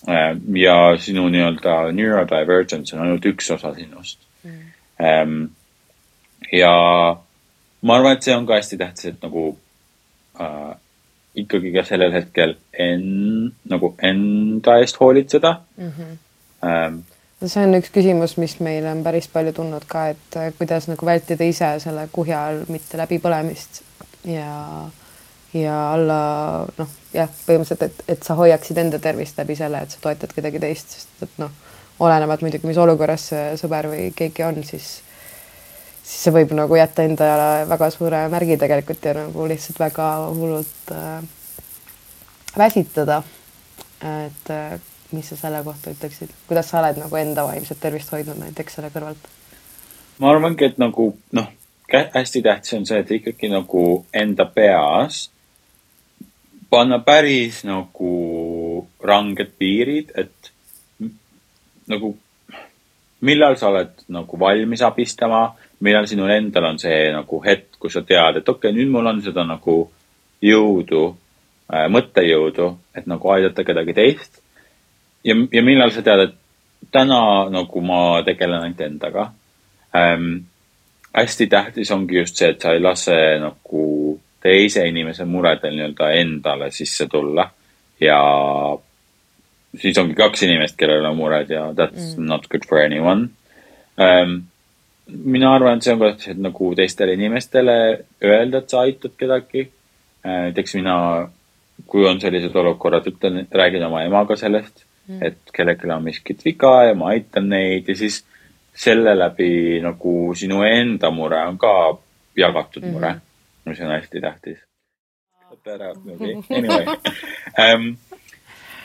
Äh, 0.09 0.31
ja 0.55 0.75
sinu 0.97 1.27
nii-öelda 1.29 1.91
neurodivergence 1.93 2.95
on 2.95 3.03
ainult 3.03 3.25
üks 3.29 3.51
osa 3.53 3.69
sinust 3.75 4.17
mm.. 4.41 5.43
ja 6.57 6.71
ma 7.85 7.97
arvan, 7.99 8.15
et 8.17 8.25
see 8.25 8.33
on 8.33 8.47
ka 8.49 8.57
hästi 8.57 8.79
tähtis, 8.81 9.11
et 9.11 9.21
nagu 9.21 9.43
äh, 10.41 10.71
ikkagi 11.35 11.71
ka 11.75 11.85
sellel 11.87 12.13
hetkel 12.15 12.55
en-, 12.73 13.51
nagu 13.69 13.93
enda 14.03 14.77
eest 14.81 14.99
hoolitseda 14.99 15.55
mm. 15.77 15.91
-hmm. 15.97 16.19
Ähm, 16.61 16.99
no 17.41 17.47
see 17.49 17.63
on 17.65 17.73
üks 17.73 17.89
küsimus, 17.89 18.35
mis 18.37 18.59
meil 18.59 18.85
on 18.85 19.03
päris 19.03 19.27
palju 19.27 19.53
tulnud 19.57 19.85
ka, 19.89 20.07
et 20.13 20.37
äh, 20.37 20.51
kuidas 20.57 20.87
nagu 20.91 21.05
vältida 21.05 21.43
ise 21.43 21.71
selle 21.79 22.07
kuhja 22.11 22.43
all 22.47 22.65
mitte 22.69 22.97
läbipõlemist 22.97 23.81
ja, 24.29 24.89
ja 25.53 25.77
olla 25.95 26.19
noh, 26.77 26.91
jah, 27.13 27.29
põhimõtteliselt, 27.47 27.87
et, 27.87 28.03
et 28.07 28.23
sa 28.23 28.37
hoiaksid 28.37 28.77
enda 28.77 28.99
tervist 28.99 29.39
läbi 29.41 29.55
selle, 29.57 29.81
et 29.81 29.95
sa 29.95 30.03
toetad 30.03 30.33
kedagi 30.35 30.61
teist, 30.61 30.97
sest 30.97 31.25
et 31.25 31.41
noh, 31.41 31.51
olenevalt 31.99 32.45
muidugi, 32.45 32.67
mis 32.69 32.81
olukorras 32.81 33.31
see 33.31 33.47
sõber 33.61 33.89
või 33.91 34.11
keegi 34.15 34.45
on, 34.45 34.61
siis 34.67 34.99
siis 36.11 36.25
see 36.25 36.33
võib 36.35 36.51
nagu 36.57 36.75
jätta 36.75 37.05
endale 37.07 37.65
väga 37.69 37.89
suure 37.93 38.25
märgi 38.31 38.57
tegelikult 38.59 39.05
ja 39.07 39.15
nagu 39.15 39.47
lihtsalt 39.47 39.79
väga 39.79 40.07
hullult 40.27 40.91
äh, 40.91 41.21
väsitada. 42.57 43.23
et 44.01 44.49
äh, 44.49 44.79
mis 45.11 45.29
sa 45.29 45.35
selle 45.35 45.63
kohta 45.63 45.91
ütleksid, 45.91 46.31
kuidas 46.47 46.69
sa 46.69 46.79
oled 46.79 46.97
nagu 46.97 47.15
enda 47.15 47.43
vaimset 47.47 47.79
tervist 47.79 48.11
hoidnud 48.11 48.39
näiteks 48.39 48.75
selle 48.75 48.89
kõrvalt? 48.91 49.29
ma 50.19 50.31
arvangi, 50.31 50.65
et 50.65 50.77
nagu 50.81 51.13
noh, 51.31 51.47
hästi 51.91 52.41
tähtis 52.41 52.73
on 52.73 52.85
see, 52.85 52.99
et 52.99 53.11
ikkagi 53.11 53.49
nagu 53.51 54.05
enda 54.13 54.45
peas 54.45 55.29
panna 56.71 56.99
päris 57.03 57.63
nagu 57.67 58.87
ranged 59.03 59.55
piirid, 59.59 60.11
et 60.15 60.51
nagu 61.91 62.15
millal 63.21 63.57
sa 63.59 63.69
oled 63.69 64.05
nagu 64.09 64.39
valmis 64.39 64.81
abistama 64.81 65.43
millal 65.81 66.07
sinul 66.07 66.31
endal 66.33 66.69
on 66.71 66.79
see 66.81 67.09
nagu 67.13 67.41
hetk, 67.45 67.75
kus 67.81 67.97
sa 67.97 68.03
tead, 68.05 68.41
et 68.41 68.49
okei 68.49 68.69
okay,, 68.69 68.77
nüüd 68.77 68.91
mul 68.93 69.09
on 69.09 69.21
seda 69.25 69.45
nagu 69.47 69.77
jõudu 70.41 71.03
äh,, 71.71 71.87
mõttejõudu, 71.91 72.69
et 72.97 73.09
nagu 73.09 73.33
aidata 73.33 73.65
kedagi 73.65 73.97
teist. 73.97 74.41
ja, 75.23 75.35
ja 75.51 75.65
millal 75.65 75.93
sa 75.93 76.05
tead, 76.05 76.27
et 76.29 76.37
täna 76.91 77.49
nagu 77.53 77.81
ma 77.85 78.21
tegelen 78.25 78.65
ainult 78.65 78.81
endaga 78.81 79.31
ähm,. 79.95 80.45
hästi 81.13 81.47
tähtis 81.47 81.91
ongi 81.91 82.21
just 82.21 82.37
see, 82.37 82.53
et 82.53 82.61
sa 82.61 82.71
ei 82.73 82.79
lase 82.79 83.17
nagu 83.41 84.19
teise 84.41 84.85
inimese 84.87 85.25
muredel 85.25 85.75
nii-öelda 85.75 86.13
endale 86.21 86.71
sisse 86.71 87.07
tulla 87.11 87.49
ja 88.01 88.21
siis 89.77 89.97
ongi 89.97 90.15
kaks 90.15 90.43
inimest, 90.47 90.77
kellel 90.77 91.05
on 91.05 91.17
mured 91.17 91.51
ja 91.51 91.67
that's 91.73 92.15
mm. 92.17 92.25
not 92.25 92.47
good 92.49 92.65
for 92.69 92.79
anyone 92.81 93.29
ähm, 93.99 94.50
mina 95.11 95.55
arvan, 95.55 95.77
et 95.77 95.83
see 95.83 95.93
on 95.93 95.99
ka 95.99 96.33
nagu 96.39 96.71
teistele 96.75 97.13
inimestele 97.17 97.75
öelda, 98.23 98.61
et 98.61 98.69
sa 98.69 98.85
aitad 98.85 99.15
kedagi. 99.17 99.67
Äh, 100.25 100.47
näiteks 100.47 100.75
mina, 100.77 100.95
kui 101.89 102.05
on 102.07 102.21
sellised 102.21 102.55
olukorrad, 102.55 103.07
ütlen, 103.09 103.45
räägin 103.51 103.85
oma 103.87 104.03
emaga 104.05 104.37
sellest 104.37 104.83
mm., 105.07 105.23
et 105.25 105.53
kellelgi 105.53 105.89
on 105.89 106.03
miskit 106.03 106.45
viga 106.45 106.73
ja 106.89 106.93
ma 106.95 107.09
aitan 107.15 107.49
neid 107.49 107.89
ja 107.89 107.95
siis 107.97 108.21
selle 108.73 109.15
läbi 109.17 109.79
nagu 109.83 110.35
sinu 110.37 110.61
enda 110.63 111.11
mure 111.11 111.41
on 111.47 111.57
ka 111.57 111.73
jagatud 112.37 112.85
mure 112.85 113.09
mm, 113.09 113.17
-hmm. 113.17 113.69
mis 113.69 113.81
on 113.81 113.91
hästi 113.91 114.21
tähtis. 114.21 114.59
ära, 115.65 115.89
anyway 116.57 116.85
um,. 117.75 117.97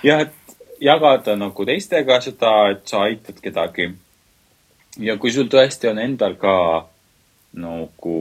jah, 0.02 0.20
et 0.20 0.32
jagada 0.80 1.36
nagu 1.36 1.64
teistega 1.64 2.20
seda, 2.20 2.70
et 2.70 2.88
sa 2.88 3.02
aitad 3.02 3.40
kedagi 3.42 3.90
ja 5.00 5.16
kui 5.20 5.32
sul 5.32 5.48
tõesti 5.52 5.90
on 5.90 5.98
endal 6.00 6.36
ka 6.40 6.56
nagu 7.60 8.18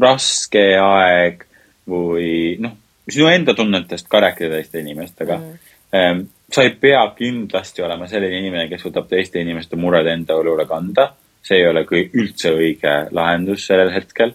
raske 0.00 0.64
aeg 0.80 1.44
või 1.90 2.56
noh, 2.62 2.76
sinu 3.08 3.28
enda 3.30 3.54
tunnetest 3.56 4.08
ka 4.10 4.20
rääkida 4.24 4.54
teiste 4.54 4.80
inimestega 4.80 5.38
mm.. 5.40 6.22
sa 6.52 6.64
ei 6.64 6.74
pea 6.80 7.02
kindlasti 7.16 7.82
olema 7.82 8.08
selline 8.10 8.38
inimene, 8.40 8.68
kes 8.70 8.84
võtab 8.88 9.08
teiste 9.10 9.42
inimeste 9.42 9.78
mured 9.80 10.06
enda 10.06 10.36
õlule 10.38 10.66
kanda. 10.68 11.12
see 11.42 11.60
ei 11.60 11.68
ole 11.68 11.84
kui 11.88 12.04
üldse 12.14 12.52
õige 12.52 12.96
lahendus 13.16 13.66
sellel 13.66 13.92
hetkel 13.94 14.34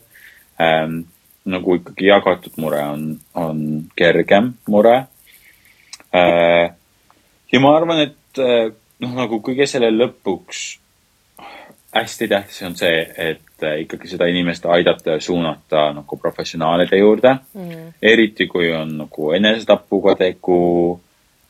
ähm,. 0.61 1.03
nagu 1.45 1.75
ikkagi 1.77 2.07
jagatud 2.07 2.55
mure 2.57 2.79
on, 2.81 3.03
on 3.33 3.59
kergem 3.95 4.53
mure 4.67 4.95
äh,. 6.13 6.73
ja 7.51 7.59
ma 7.61 7.75
arvan, 7.77 8.01
et 8.09 8.41
äh, 8.41 8.73
noh, 8.99 9.13
nagu 9.13 9.41
kõige 9.45 9.67
selle 9.69 9.91
lõpuks 9.93 10.65
hästi 11.95 12.27
tähtis 12.27 12.61
on 12.67 12.75
see, 12.75 12.97
et 13.17 13.63
äh, 13.63 13.79
ikkagi 13.85 14.09
seda 14.11 14.27
inimest 14.27 14.65
aidata 14.65 15.15
ja 15.15 15.21
suunata 15.23 15.87
nagu 15.95 16.17
professionaalide 16.17 16.99
juurde 16.99 17.31
mm.. 17.53 17.93
eriti 18.01 18.47
kui 18.51 18.71
on 18.75 18.97
nagu 18.97 19.31
enesetapuga 19.37 20.15
tegu 20.19 20.59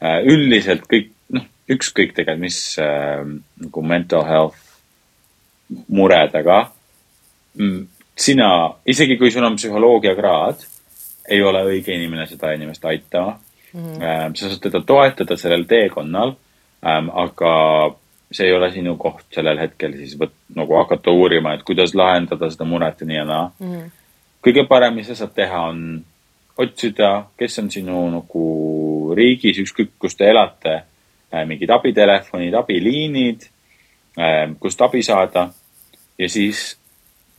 äh,. 0.04 0.22
üldiselt 0.30 0.86
kõik, 0.92 1.10
noh, 1.34 1.48
ükskõik 1.70 2.14
tegelikult, 2.14 2.46
mis 2.46 2.60
äh, 2.82 3.26
nagu 3.66 3.82
mental 3.82 4.26
health 4.30 4.62
muredega. 5.90 6.60
Mm, 7.58 7.88
sina, 8.18 8.50
isegi 8.86 9.18
kui 9.18 9.32
sul 9.34 9.48
on 9.48 9.58
psühholoogiakraad, 9.58 10.62
ei 11.34 11.42
ole 11.42 11.64
õige 11.72 11.96
inimene 11.96 12.28
seda 12.30 12.54
inimest 12.54 12.86
aitama 12.86 13.40
mm.. 13.74 14.02
Äh, 14.02 14.26
sa 14.38 14.50
saad 14.52 14.62
teda 14.70 14.86
toetada 14.86 15.42
sellel 15.42 15.66
teekonnal 15.66 16.36
ähm,, 16.86 17.10
aga 17.10 17.54
see 18.32 18.48
ei 18.48 18.54
ole 18.54 18.72
sinu 18.72 18.96
koht 18.98 19.28
sellel 19.34 19.60
hetkel 19.60 19.94
siis 19.98 20.16
võt-, 20.20 20.36
nagu 20.56 20.78
hakata 20.80 21.12
uurima, 21.12 21.54
et 21.54 21.64
kuidas 21.64 21.96
lahendada 21.96 22.50
seda 22.52 22.66
muret 22.66 23.02
ja 23.02 23.08
nii 23.08 23.18
ja 23.18 23.26
naa 23.26 23.46
mm. 23.60 23.72
-hmm. 23.72 23.90
kõige 24.48 24.68
parem, 24.68 24.96
mis 24.96 25.08
sa 25.08 25.16
saad 25.16 25.34
teha, 25.36 25.62
on 25.70 26.04
otsida, 26.58 27.26
kes 27.38 27.60
on 27.60 27.72
sinu 27.72 28.06
nagu 28.12 28.46
riigis, 29.16 29.60
ükskõik 29.60 29.98
kus 30.00 30.16
te 30.16 30.30
elate, 30.30 30.82
äh, 31.34 31.46
mingid 31.46 31.70
abitelefonid, 31.70 32.54
abiliinid, 32.54 33.48
äh, 34.20 34.56
kust 34.60 34.82
abi 34.82 35.04
saada 35.04 35.50
ja 36.18 36.30
siis 36.30 36.78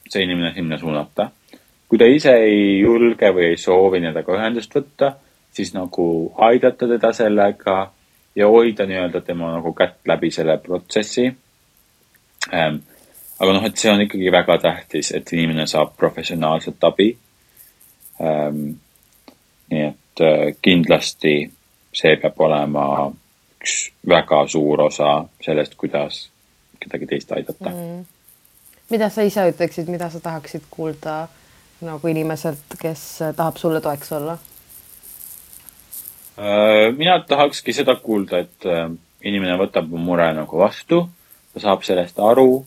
see 0.09 0.22
inimene 0.22 0.55
sinna 0.55 0.79
suunata. 0.79 1.31
kui 1.88 1.99
ta 1.99 2.05
ise 2.05 2.33
ei 2.35 2.81
julge 2.81 3.29
või 3.31 3.44
ei 3.53 3.57
soovi 3.57 4.01
nendega 4.01 4.33
ühendust 4.35 4.72
võtta, 4.75 5.12
siis 5.55 5.70
nagu 5.75 6.33
aidata 6.42 6.88
teda 6.88 7.12
sellega 7.14 7.92
ja 8.37 8.49
hoida 8.49 8.87
nii-öelda 8.87 9.20
tema 9.20 9.53
nagu 9.53 9.72
kätt 9.72 9.99
läbi 10.09 10.31
selle 10.31 10.59
protsessi 10.59 11.27
ähm, 12.55 12.83
aga 13.38 13.53
noh, 13.53 13.64
et 13.68 13.77
see 13.77 13.92
on 13.92 14.03
ikkagi 14.05 14.33
väga 14.33 14.59
tähtis, 14.62 15.12
et 15.16 15.33
inimene 15.33 15.66
saab 15.70 15.96
professionaalset 15.96 16.85
abi 16.85 17.12
ähm,. 18.20 18.64
nii 19.70 19.83
et 19.83 20.22
äh, 20.22 20.55
kindlasti 20.62 21.37
see 21.96 22.16
peab 22.22 22.40
olema 22.40 22.85
üks 23.57 23.79
väga 24.09 24.44
suur 24.49 24.85
osa 24.87 25.25
sellest, 25.42 25.75
kuidas 25.75 26.29
kedagi 26.81 27.09
teist 27.11 27.33
aidata 27.33 27.72
mm.. 27.72 28.05
mida 28.90 29.11
sa 29.11 29.27
ise 29.27 29.49
ütleksid, 29.51 29.90
mida 29.90 30.11
sa 30.11 30.20
tahaksid 30.20 30.68
kuulda 30.70 31.25
nagu 31.85 32.09
inimeselt, 32.09 32.79
kes 32.81 33.03
tahab 33.37 33.59
sulle 33.61 33.81
toeks 33.85 34.12
olla? 34.16 34.38
Äh, 36.37 36.92
mina 36.96 37.20
tahakski 37.25 37.72
seda 37.72 37.96
kuulda, 37.96 38.44
et 38.44 38.66
äh, 38.68 38.88
inimene 39.25 39.57
võtab 39.61 39.88
mu 39.90 39.99
mure 39.99 40.31
nagu 40.37 40.59
vastu, 40.61 41.07
ta 41.55 41.62
saab 41.64 41.85
sellest 41.87 42.18
aru 42.20 42.64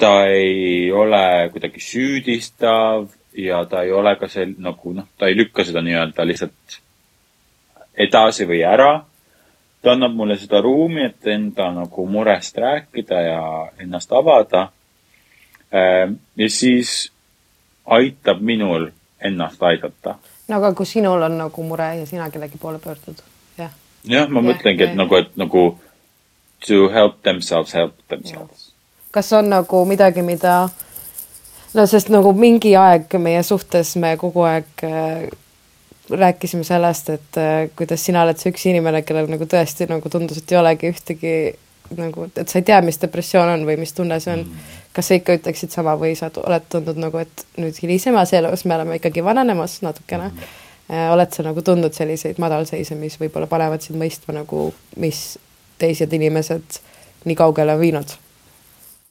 ta 0.00 0.26
ei 0.26 0.92
ole 0.92 1.50
kuidagi 1.52 1.80
süüdistav 1.80 3.08
ja 3.36 3.64
ta 3.68 3.82
ei 3.82 3.92
ole 3.92 4.14
ka 4.16 4.28
sel-, 4.32 4.56
nagu 4.58 4.94
noh, 4.96 5.06
ta 5.18 5.28
ei 5.28 5.36
lükka 5.36 5.64
seda 5.64 5.82
nii-öelda 5.84 6.24
lihtsalt 6.26 6.80
edasi 8.00 8.48
või 8.48 8.62
ära. 8.64 9.04
ta 9.82 9.92
annab 9.92 10.12
mulle 10.16 10.36
seda 10.36 10.60
ruumi, 10.60 11.04
et 11.08 11.26
enda 11.32 11.70
nagu 11.72 12.06
murest 12.06 12.58
rääkida 12.60 13.20
ja 13.24 13.44
ennast 13.80 14.12
avada. 14.12 14.66
Ehm, 15.72 16.18
ja 16.36 16.48
siis 16.52 17.12
aitab 17.86 18.42
minul 18.44 18.90
ennast 19.20 19.62
aidata. 19.62 20.18
No 20.50 20.58
aga 20.58 20.72
kui 20.74 20.88
sinul 20.88 21.22
on 21.22 21.38
nagu 21.38 21.66
mure 21.66 21.92
ja 22.00 22.06
sina 22.06 22.30
kellegi 22.30 22.58
poole 22.58 22.82
pöördud, 22.82 23.22
jah? 23.58 23.70
jah, 24.04 24.28
ma 24.28 24.42
ja, 24.42 24.48
mõtlengi, 24.50 24.88
et 24.88 24.96
ja, 24.96 24.98
nagu, 24.98 25.20
et 25.22 25.32
nagu 25.40 25.64
to 26.66 26.88
help 26.92 27.22
themselves 27.22 27.74
help 27.74 27.96
themselves 28.12 28.70
kas 29.10 29.32
on 29.32 29.50
nagu 29.50 29.84
midagi, 29.88 30.22
mida 30.22 30.68
no 31.74 31.86
sest 31.86 32.10
nagu 32.12 32.32
mingi 32.36 32.74
aeg 32.78 33.14
meie 33.22 33.42
suhtes 33.46 33.94
me 34.02 34.16
kogu 34.20 34.44
aeg 34.46 34.84
äh, 34.86 35.30
rääkisime 36.10 36.64
sellest, 36.66 37.10
et 37.10 37.38
äh, 37.38 37.70
kuidas 37.76 38.04
sina 38.04 38.24
oled 38.24 38.38
see 38.38 38.52
üks 38.52 38.66
inimene, 38.70 39.02
kellel 39.06 39.30
nagu 39.30 39.46
tõesti 39.50 39.86
nagu 39.90 40.10
tundus, 40.10 40.40
et 40.40 40.52
ei 40.52 40.58
olegi 40.58 40.90
ühtegi 40.90 41.34
nagu, 41.98 42.28
et 42.34 42.46
sa 42.48 42.58
ei 42.58 42.66
tea, 42.66 42.80
mis 42.86 43.00
depressioon 43.02 43.54
on 43.54 43.66
või 43.66 43.78
mis 43.80 43.94
tunne 43.94 44.20
see 44.22 44.38
on. 44.38 44.44
Kas 44.92 45.10
sa 45.10 45.18
ikka 45.18 45.36
ütleksid 45.38 45.74
sama 45.74 45.94
või 45.98 46.16
sa 46.18 46.30
oled 46.42 46.66
tundnud 46.72 46.98
nagu, 46.98 47.20
et 47.22 47.44
nüüd 47.60 47.76
hilisemas 47.82 48.32
elus 48.38 48.64
me 48.64 48.74
oleme 48.78 48.98
ikkagi 49.00 49.24
vananemas 49.24 49.80
natukene 49.86 50.30
äh,. 50.30 51.10
oled 51.12 51.30
sa 51.34 51.46
nagu 51.46 51.62
tundnud 51.62 51.94
selliseid 51.94 52.40
madalseise, 52.42 52.98
mis 52.98 53.20
võib-olla 53.20 53.46
panevad 53.50 53.84
sind 53.84 54.00
mõistma 54.00 54.34
nagu, 54.40 54.72
mis 54.96 55.38
teised 55.78 56.12
inimesed 56.12 56.82
nii 57.24 57.38
kaugele 57.38 57.76
on 57.76 57.80
viinud 57.80 58.18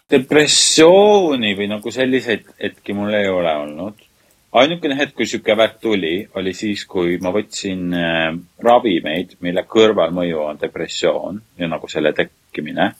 depressiooni 0.09 1.53
või 1.57 1.67
nagu 1.69 1.91
selliseid 1.93 2.47
hetki 2.61 2.93
mul 2.97 3.13
ei 3.13 3.29
ole 3.29 3.55
olnud. 3.63 4.05
ainukene 4.51 4.95
hetk, 4.97 5.13
kui 5.15 5.27
sihuke 5.29 5.53
värk 5.57 5.75
tuli, 5.81 6.27
oli 6.33 6.53
siis, 6.57 6.85
kui 6.89 7.19
ma 7.21 7.29
võtsin 7.29 7.93
äh, 7.93 8.33
ravimeid, 8.65 9.35
mille 9.45 9.61
kõrvalmõju 9.69 10.39
on 10.41 10.57
depressioon 10.61 11.41
ja 11.57 11.69
nagu 11.69 11.87
selle 11.87 12.13
tekkimine 12.17 12.91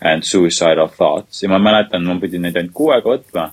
and 0.00 0.22
suicidal 0.22 0.88
thoughts 0.88 1.42
ja 1.42 1.48
ma 1.48 1.58
mäletan, 1.58 2.04
ma 2.04 2.18
pidin 2.20 2.42
neid 2.42 2.56
ainult 2.56 2.74
kuu 2.74 2.90
aega 2.90 3.16
võtma 3.16 3.48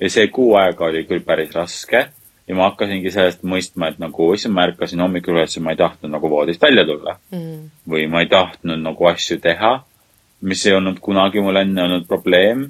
ja 0.00 0.10
see 0.12 0.28
kuu 0.28 0.54
aega 0.60 0.84
oli 0.84 1.04
küll 1.08 1.24
päris 1.24 1.54
raske 1.56 2.06
ja 2.46 2.54
ma 2.54 2.68
hakkasingi 2.70 3.10
sellest 3.10 3.42
mõistma, 3.42 3.90
et 3.90 3.98
nagu 3.98 4.30
issand, 4.34 4.54
ma 4.54 4.66
ärkasin 4.68 5.00
hommikul 5.02 5.34
üles 5.34 5.56
ja 5.56 5.62
ma 5.62 5.74
ei 5.74 5.80
tahtnud 5.80 6.12
nagu 6.12 6.30
voodist 6.30 6.62
välja 6.62 6.84
tulla 6.86 7.18
mm. 7.32 7.70
või 7.90 8.06
ma 8.10 8.22
ei 8.22 8.30
tahtnud 8.30 8.82
nagu 8.82 9.08
asju 9.10 9.40
teha 9.42 9.78
mis 10.40 10.66
ei 10.66 10.74
olnud 10.76 10.98
kunagi 11.00 11.40
mul 11.40 11.56
enne 11.56 11.82
olnud 11.82 12.06
probleem 12.08 12.66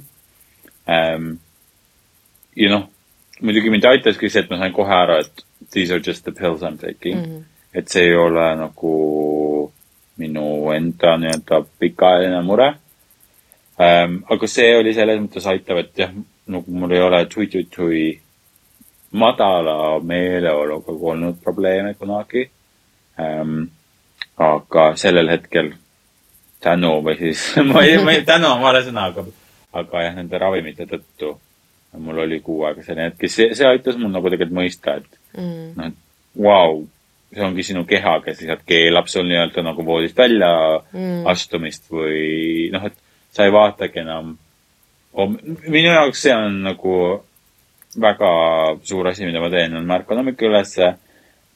ähm,. 0.89 1.33
ja 2.57 2.71
noh, 2.71 2.87
muidugi 3.43 3.71
mind 3.71 3.85
aitaski 3.85 4.31
see, 4.31 4.45
et 4.45 4.51
ma 4.51 4.61
sain 4.61 4.73
kohe 4.73 4.95
aru, 4.95 5.19
et 5.21 5.45
these 5.73 5.93
are 5.93 6.01
just 6.01 6.25
the 6.25 6.33
pills 6.33 6.62
I 6.62 6.71
m 6.71 6.79
taking 6.79 7.19
mm. 7.19 7.25
-hmm. 7.25 7.45
et 7.75 7.89
see 7.89 8.07
ei 8.07 8.17
ole 8.17 8.47
nagu 8.57 9.73
minu 10.17 10.73
enda 10.73 11.17
nii-öelda 11.17 11.65
pikaajaline 11.79 12.43
mure 12.43 12.75
ähm,. 13.81 14.21
aga 14.31 14.49
see 14.51 14.77
oli 14.79 14.95
selles 14.95 15.21
mõttes 15.21 15.49
aitav, 15.51 15.83
et 15.83 15.99
jah, 15.99 16.12
nagu 16.47 16.79
mul 16.81 16.95
ei 16.95 17.03
ole 17.03 17.25
tui-tui-tui 17.33 18.05
madala 19.17 19.99
meeleoluga 20.03 20.93
olnud 21.12 21.41
probleeme 21.43 21.95
kunagi 21.95 22.47
ähm,. 23.21 23.67
aga 24.37 24.93
sellel 24.97 25.31
hetkel 25.33 25.73
tänu 26.61 27.01
või 27.05 27.19
siis 27.19 27.49
ma 27.71 27.85
ei, 27.85 27.99
ma 28.05 28.17
ei, 28.17 28.25
tänu 28.27 28.51
on 28.55 28.62
vale 28.65 28.85
sõna, 28.87 29.11
aga, 29.12 29.27
aga 29.73 30.07
jah, 30.09 30.17
nende 30.21 30.41
ravimite 30.41 30.89
tõttu 30.91 31.37
mul 31.97 32.19
oli 32.19 32.41
kuu 32.45 32.65
aega 32.69 32.83
selline 32.85 33.11
hetk 33.11 33.25
ja 33.25 33.33
see, 33.33 33.55
see 33.57 33.69
aitas 33.69 33.97
mul 34.01 34.12
nagu 34.12 34.31
tegelikult 34.33 34.59
mõista, 34.59 34.99
et 35.01 35.41
mm. 35.41 35.73
noh, 35.79 35.89
et 35.89 36.45
vau, 36.47 36.83
see 37.33 37.45
ongi 37.47 37.65
sinu 37.67 37.85
keha, 37.89 38.19
kes 38.25 38.43
lihtsalt 38.43 38.65
keelab 38.69 39.09
sul 39.11 39.27
nii-öelda 39.29 39.65
nagu 39.65 39.85
voodist 39.87 40.19
välja 40.19 40.53
mm. 40.93 41.25
astumist 41.33 41.89
või 41.93 42.69
noh, 42.75 42.87
et 42.91 42.99
sa 43.37 43.44
ei 43.44 43.53
vaatagi 43.53 44.01
enam. 44.01 44.37
minu 45.68 45.88
jaoks 45.92 46.22
see 46.22 46.35
on 46.35 46.62
nagu 46.64 46.94
väga 48.01 48.31
suur 48.85 49.09
asi, 49.09 49.25
mida 49.25 49.40
ma 49.40 49.51
teen, 49.53 49.77
on 49.77 49.87
ma 49.87 49.99
ärkan 50.01 50.20
hommikul 50.20 50.51
ülesse 50.51 50.94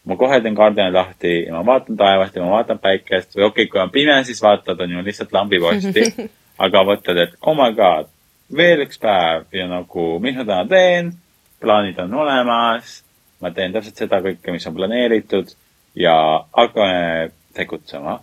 ma 0.05 0.17
kohe 0.17 0.41
teen 0.41 0.57
kardina 0.57 0.93
lahti 0.93 1.33
ja 1.47 1.55
ma 1.55 1.65
vaatan 1.73 1.97
taevast 1.97 2.37
ja 2.37 2.45
ma 2.45 2.57
vaatan 2.59 2.79
päikest 2.79 3.37
või 3.37 3.47
okei 3.49 3.65
okay,, 3.65 3.73
kui 3.73 3.81
on 3.83 3.91
pime, 3.91 4.17
siis 4.25 4.41
vaatad, 4.43 4.81
on 4.81 4.97
ju 4.97 5.05
lihtsalt 5.05 5.33
lambiposti. 5.33 6.07
aga 6.65 6.83
mõtled, 6.85 7.21
et 7.23 7.37
oh 7.49 7.57
my 7.57 7.73
god, 7.77 8.09
veel 8.57 8.85
üks 8.85 9.01
päev 9.01 9.47
ja 9.57 9.67
nagu, 9.71 10.07
mis 10.21 10.37
ma 10.37 10.45
täna 10.45 10.67
teen, 10.69 11.13
plaanid 11.61 12.01
on 12.05 12.17
olemas, 12.25 12.99
ma 13.41 13.53
teen 13.57 13.73
täpselt 13.73 14.03
seda 14.03 14.21
kõike, 14.25 14.53
mis 14.53 14.67
on 14.69 14.77
planeeritud 14.77 15.55
ja 15.97 16.15
hakkame 16.57 17.31
tegutsema. 17.57 18.19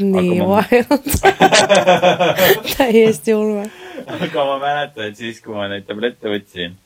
Nii 0.00 0.40
wild 0.40 1.08
täiesti 2.76 3.34
ulme. 3.34 3.70
aga 4.06 4.44
ma 4.44 4.58
mäletan, 4.58 5.10
et 5.10 5.16
siis, 5.16 5.40
kui 5.44 5.54
ma 5.54 5.68
neid 5.68 5.86
tablette 5.88 6.32
võtsin, 6.32 6.76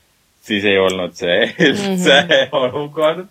siis 0.43 0.67
ei 0.67 0.79
olnud 0.79 1.15
see 1.15 1.39
üldse 1.69 2.21
mm 2.23 2.29
-hmm. 2.31 2.55
olukord 2.61 3.27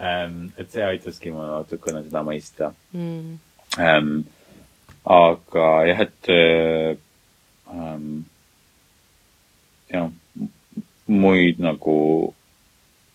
ähm,. 0.00 0.52
et 0.56 0.70
see 0.70 0.84
aitaski 0.84 1.30
mul 1.30 1.46
natukene 1.46 2.02
seda 2.02 2.24
mõista 2.26 2.72
mm.. 2.92 3.38
Ähm, 3.80 4.18
aga 5.04 5.68
jah, 5.88 6.00
et 6.00 6.28
ähm, 7.72 8.24
jah, 9.92 10.10
muid 11.06 11.60
nagu 11.60 12.34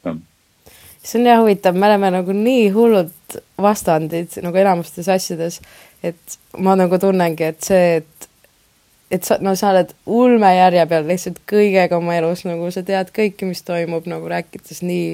jah 0.06 0.18
see 1.08 1.20
on 1.22 1.28
jah 1.30 1.42
huvitav, 1.42 1.76
me 1.76 1.88
oleme 1.88 2.12
nagu 2.12 2.34
nii 2.36 2.70
hullud 2.76 3.38
vastandid 3.62 4.38
nagu 4.44 4.60
enamustes 4.60 5.08
asjades, 5.12 5.62
et 6.04 6.38
ma 6.58 6.76
nagu 6.80 7.00
tunnengi, 7.02 7.52
et 7.54 7.64
see, 7.64 7.98
et 8.02 8.30
et 9.12 9.24
sa, 9.24 9.38
no 9.40 9.54
sa 9.56 9.72
oled 9.72 9.94
ulmejärje 10.12 10.84
peal 10.92 11.06
lihtsalt 11.08 11.38
kõigega 11.48 11.96
oma 12.00 12.18
elus, 12.20 12.44
nagu 12.48 12.68
sa 12.76 12.84
tead 12.84 13.14
kõike, 13.16 13.48
mis 13.48 13.64
toimub, 13.64 14.08
nagu 14.10 14.28
rääkides 14.28 14.82
nii 14.84 15.14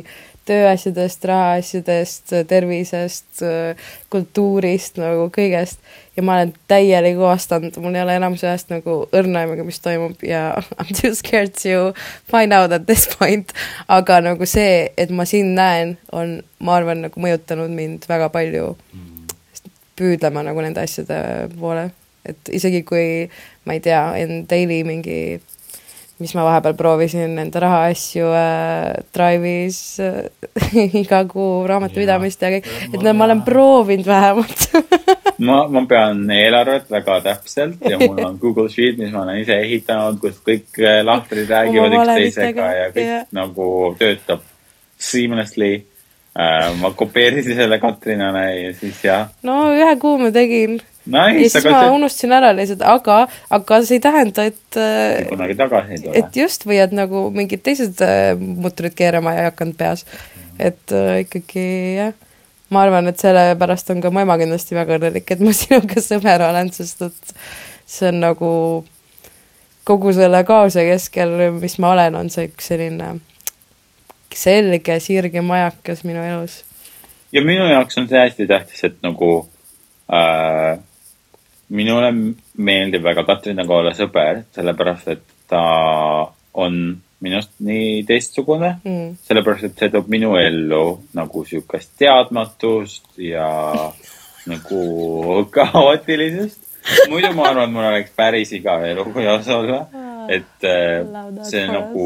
tööasjadest, 0.49 1.23
rahaasjadest, 1.29 2.33
tervisest, 2.49 3.43
kultuurist 4.11 4.99
nagu 4.99 5.29
kõigest. 5.31 5.79
Ja 6.17 6.25
ma 6.25 6.35
olen 6.39 6.51
täielik 6.69 7.15
vastand, 7.21 7.77
mul 7.81 7.95
ei 7.95 8.03
ole 8.03 8.17
enamus 8.19 8.43
ajast 8.43 8.73
nagu 8.73 8.97
õrna 9.15 9.45
aimugi, 9.45 9.63
mis 9.69 9.79
toimub 9.81 10.25
ja 10.27 10.49
I 10.81 10.83
m 10.83 10.91
too 10.91 11.13
scared 11.15 11.55
to 11.61 11.93
find 12.29 12.53
out 12.53 12.75
at 12.75 12.89
this 12.89 13.07
point. 13.13 13.53
aga 13.87 14.19
nagu 14.25 14.45
see, 14.49 14.89
et 14.97 15.13
ma 15.13 15.25
sind 15.29 15.55
näen, 15.57 15.95
on, 16.11 16.41
ma 16.59 16.77
arvan, 16.81 17.05
nagu 17.07 17.23
mõjutanud 17.23 17.71
mind 17.73 18.09
väga 18.09 18.29
palju 18.33 18.73
püüdlema 19.99 20.43
nagu 20.45 20.63
nende 20.65 20.83
asjade 20.83 21.17
poole, 21.57 21.89
et 22.25 22.53
isegi 22.55 22.83
kui 22.87 23.27
ma 23.67 23.77
ei 23.77 23.83
tea, 23.83 24.03
in 24.23 24.45
daily 24.49 24.83
mingi 24.87 25.17
mis 26.21 26.33
ma 26.37 26.45
vahepeal 26.45 26.75
proovisin 26.77 27.37
enda 27.41 27.61
rahaasju 27.63 28.29
äh, 28.37 29.01
Drive'is 29.15 29.79
äh, 29.99 30.91
iga 31.01 31.23
kuu 31.29 31.65
raamatupidamist 31.67 32.45
ja 32.45 32.51
kõik, 32.53 32.69
et 32.93 33.01
no 33.01 33.13
ma 33.17 33.27
olen 33.27 33.41
proovinud 33.45 34.07
vähemalt 34.07 34.67
ma, 35.47 35.63
ma 35.67 35.83
pean 35.89 36.23
eelarvet 36.31 36.91
väga 36.93 37.19
täpselt 37.27 37.83
ja 37.89 37.97
mul 38.01 38.21
on 38.23 38.37
Google 38.41 38.69
Sheet, 38.69 38.99
mis 39.01 39.11
ma 39.13 39.23
olen 39.25 39.41
ise 39.41 39.57
ehitanud, 39.65 40.19
kus 40.21 40.39
kõik 40.45 40.79
äh, 40.83 41.01
lahtrid 41.05 41.49
räägivad 41.49 41.97
üksteisega 41.99 42.69
ja 42.77 42.89
kõik 42.93 43.09
yeah. 43.09 43.25
nagu 43.35 43.67
töötab 43.99 44.45
seamlessly. 45.03 45.73
Ma 46.33 46.89
kopeerisin 46.97 47.55
selle 47.55 47.77
Katrinale 47.79 48.47
ja 48.55 48.73
siis 48.73 49.03
jah. 49.05 49.27
no 49.45 49.67
ühe 49.75 49.91
kuu 50.01 50.17
ma 50.17 50.31
tegin 50.33 50.79
ja 51.05 51.25
nice, 51.27 51.49
siis 51.49 51.65
ma 51.67 51.81
see 51.83 51.93
unustasin 51.93 52.35
ära 52.35 52.51
lihtsalt, 52.55 52.83
aga, 52.87 53.17
aga 53.53 53.79
see 53.83 53.99
ei 53.99 54.03
tähenda, 54.03 54.45
et 54.49 54.77
äh, 54.79 55.25
kunagi 55.29 55.57
tagasi 55.59 55.97
ei 55.97 56.03
tule 56.03 56.21
et. 56.21 56.37
just 56.37 56.65
või 56.67 56.79
et 56.83 56.95
nagu 56.95 57.25
mingid 57.35 57.63
teised 57.65 57.99
äh, 58.05 58.31
mutrid 58.37 58.95
keerama 58.95 59.35
ei 59.37 59.49
hakanud 59.49 59.75
peas. 59.79 60.05
et 60.59 60.95
äh, 60.95 61.23
ikkagi 61.25 61.65
jah, 61.99 62.15
ma 62.73 62.85
arvan, 62.87 63.11
et 63.11 63.19
sellepärast 63.19 63.91
on 63.93 64.01
ka 64.01 64.13
mu 64.13 64.23
ema 64.23 64.39
kindlasti 64.39 64.77
väga 64.77 64.97
õnnelik, 64.99 65.27
et 65.35 65.43
ma 65.43 65.53
sinuga 65.59 66.05
sõber 66.05 66.47
olen, 66.47 66.71
sest 66.73 67.03
et 67.09 67.35
see 67.85 68.09
on 68.13 68.23
nagu 68.23 68.49
kogu 69.83 70.15
selle 70.15 70.39
kaose 70.47 70.87
keskel, 70.87 71.35
mis 71.59 71.77
ma 71.83 71.93
olen, 71.97 72.15
on 72.15 72.31
see 72.31 72.47
üks 72.47 72.71
selline 72.71 73.17
selge 74.35 74.99
sirge 74.99 75.41
majakas 75.41 76.03
minu 76.03 76.23
elus. 76.23 76.63
ja 77.31 77.41
minu 77.41 77.67
jaoks 77.71 77.97
on 77.97 78.07
see 78.07 78.19
hästi 78.19 78.47
tähtis, 78.47 78.83
et 78.83 78.97
nagu 79.03 79.31
äh, 80.13 80.79
minule 81.69 82.11
meeldib 82.57 83.03
väga 83.03 83.23
Katrinaga 83.25 83.73
olla 83.79 83.93
sõber, 83.97 84.43
sellepärast 84.55 85.07
et 85.15 85.23
ta 85.49 85.63
on 86.53 86.77
minust 87.23 87.53
nii 87.63 88.03
teistsugune 88.07 88.75
Mm. 88.83 89.15
sellepärast, 89.27 89.63
et 89.63 89.79
see 89.79 89.89
toob 89.89 90.09
minu 90.11 90.35
ellu 90.37 90.99
nagu 91.15 91.45
siukest 91.47 91.93
teadmatust 91.97 93.17
ja 93.17 93.47
nagu 94.51 95.45
kaootilisust. 95.51 96.59
muidu 97.09 97.31
ma 97.33 97.47
arvan, 97.49 97.71
mul 97.71 97.85
oleks 97.87 98.11
päris 98.15 98.51
igav 98.51 98.83
elu 98.83 99.05
koos 99.13 99.47
olla. 99.47 99.85
Et 100.29 100.63
äh, 100.63 101.03
see 101.43 101.63
us. 101.65 101.71
nagu, 101.71 102.05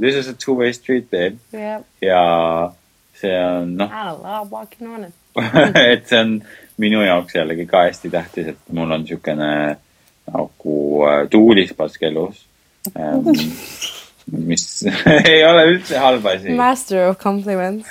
this 0.00 0.14
is 0.14 0.28
a 0.28 0.34
two-way 0.34 0.72
street 0.72 1.10
babe 1.10 1.36
Yeah. 1.52 1.82
ja 2.00 2.72
see 3.14 3.34
on 3.38 3.76
noh, 3.76 3.90
I 3.90 4.10
love 4.12 4.50
walking 4.50 4.88
on 4.88 5.04
it. 5.04 5.12
et 5.76 6.08
see 6.08 6.18
on 6.20 6.42
minu 6.78 7.02
jaoks 7.06 7.34
jällegi 7.34 7.66
ka 7.66 7.84
hästi 7.88 8.10
tähtis, 8.10 8.46
et 8.54 8.72
mul 8.72 8.90
on 8.90 9.06
siukene 9.06 9.76
nagu 10.32 10.76
äh, 11.08 11.28
tuulispask 11.30 12.02
elus 12.02 12.44
ähm. 12.96 13.28
mis 14.48 14.84
ei 15.24 15.44
ole 15.48 15.62
üldse 15.72 15.98
halb 15.98 16.26
asi 16.26 16.50
Master 16.56 17.08
of 17.08 17.16
compliments. 17.18 17.88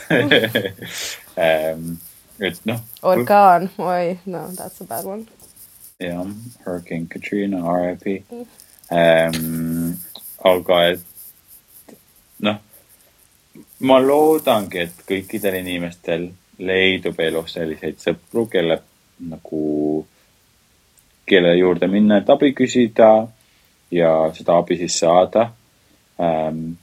ähm,. 1.38 1.98
et 2.40 2.60
noh, 2.70 2.80
orkaan, 3.02 3.70
oi, 3.82 4.20
no 4.26 4.44
that's 4.56 4.82
a 4.82 4.86
bad 4.86 5.06
one. 5.06 5.26
jah, 6.00 6.28
Hurricane 6.66 7.08
Katrina, 7.10 7.58
RIP 7.66 8.22
ähm,. 8.92 9.94
aga 10.48 10.82
et 10.88 11.02
noh, 12.46 12.60
ma 13.80 13.98
loodangi, 14.00 14.80
et 14.86 15.02
kõikidel 15.08 15.60
inimestel 15.62 16.30
leidub 16.60 17.20
elus 17.20 17.54
selliseid 17.58 18.00
sõpru, 18.02 18.46
kelle 18.50 18.80
nagu, 19.30 20.06
kelle 21.28 21.54
juurde 21.58 21.90
minna, 21.92 22.22
et 22.22 22.30
abi 22.30 22.54
küsida 22.58 23.12
ja 23.92 24.12
seda 24.36 24.58
abi 24.62 24.78
siis 24.78 25.00
saada 25.00 25.50
ähm,. 26.22 26.76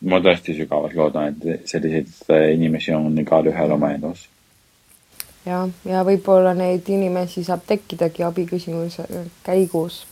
ma 0.00 0.20
tõesti 0.22 0.54
sügavalt 0.54 0.94
loodan, 0.94 1.32
et 1.32 1.66
selliseid 1.66 2.10
äh, 2.30 2.52
inimesi 2.54 2.92
on 2.94 3.18
igalühel 3.18 3.72
oma 3.74 3.90
elus. 3.96 4.28
ja, 5.46 5.64
ja 5.84 6.04
võib-olla 6.06 6.54
neid 6.54 6.86
inimesi 6.88 7.44
saab 7.44 7.66
tekkidagi 7.66 8.22
abiküsimuse 8.22 9.08
käigus. 9.42 10.04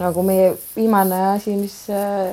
Nagu 0.00 0.24
meie 0.24 0.54
viimane 0.74 1.18
asi, 1.34 1.54
mis 1.58 1.76
äh, 1.92 2.32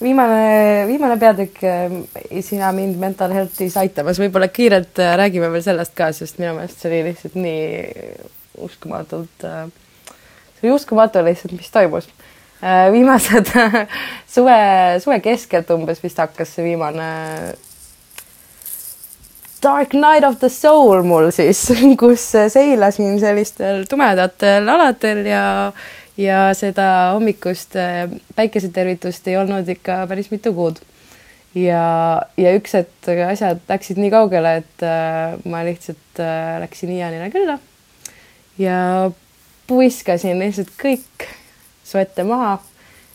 viimane, 0.00 0.86
viimane 0.88 1.18
peatükk 1.20 1.62
äh, 1.68 2.42
Sina 2.44 2.72
mind 2.76 2.98
mental 3.00 3.34
health'is 3.34 3.76
aitamas, 3.80 4.20
võib-olla 4.22 4.48
kiirelt 4.52 5.00
äh, 5.02 5.14
räägime 5.20 5.50
veel 5.52 5.64
sellest 5.66 5.96
ka, 5.98 6.10
sest 6.16 6.40
minu 6.40 6.56
meelest 6.56 6.80
see 6.80 6.90
oli 6.92 7.04
lihtsalt 7.10 7.38
nii 7.38 8.16
uskumatult, 8.68 9.44
see 9.44 10.66
oli 10.66 10.74
uskumatu 10.74 11.22
lihtsalt, 11.26 11.54
mis 11.54 11.70
toimus. 11.70 12.08
viimased 12.90 13.52
suve, 14.34 14.58
suve 14.98 15.20
keskelt 15.22 15.68
umbes 15.70 16.02
vist 16.02 16.18
hakkas 16.18 16.56
see 16.56 16.64
viimane 16.72 17.10
Dark 19.62 19.92
Night 19.92 20.24
of 20.24 20.38
the 20.38 20.48
Soul 20.48 21.02
mul 21.02 21.30
siis, 21.34 21.60
kus 22.02 22.24
seilasin 22.52 23.18
sellistel 23.20 23.84
tumedatel 23.90 24.68
aladel 24.70 25.24
ja 25.26 25.44
ja 26.18 26.48
seda 26.58 26.88
hommikust 27.14 27.76
äh, 27.78 28.04
päikesetervitust 28.36 29.28
ei 29.28 29.38
olnud 29.38 29.68
ikka 29.68 30.02
päris 30.10 30.30
mitu 30.30 30.52
kuud. 30.54 30.82
ja, 31.54 32.22
ja 32.36 32.54
üks 32.58 32.74
hetk 32.76 33.10
asjad 33.30 33.62
läksid 33.68 34.00
nii 34.02 34.12
kaugele, 34.14 34.56
et 34.62 34.86
äh, 34.86 35.38
ma 35.48 35.64
lihtsalt 35.66 36.22
äh, 36.22 36.58
läksin 36.64 36.92
Ianile 36.96 37.30
külla 37.34 37.58
ja 38.58 39.10
puiskasin 39.68 40.38
lihtsalt 40.38 40.74
kõik 40.80 41.28
su 41.84 41.98
ette 42.00 42.24
maha 42.26 42.58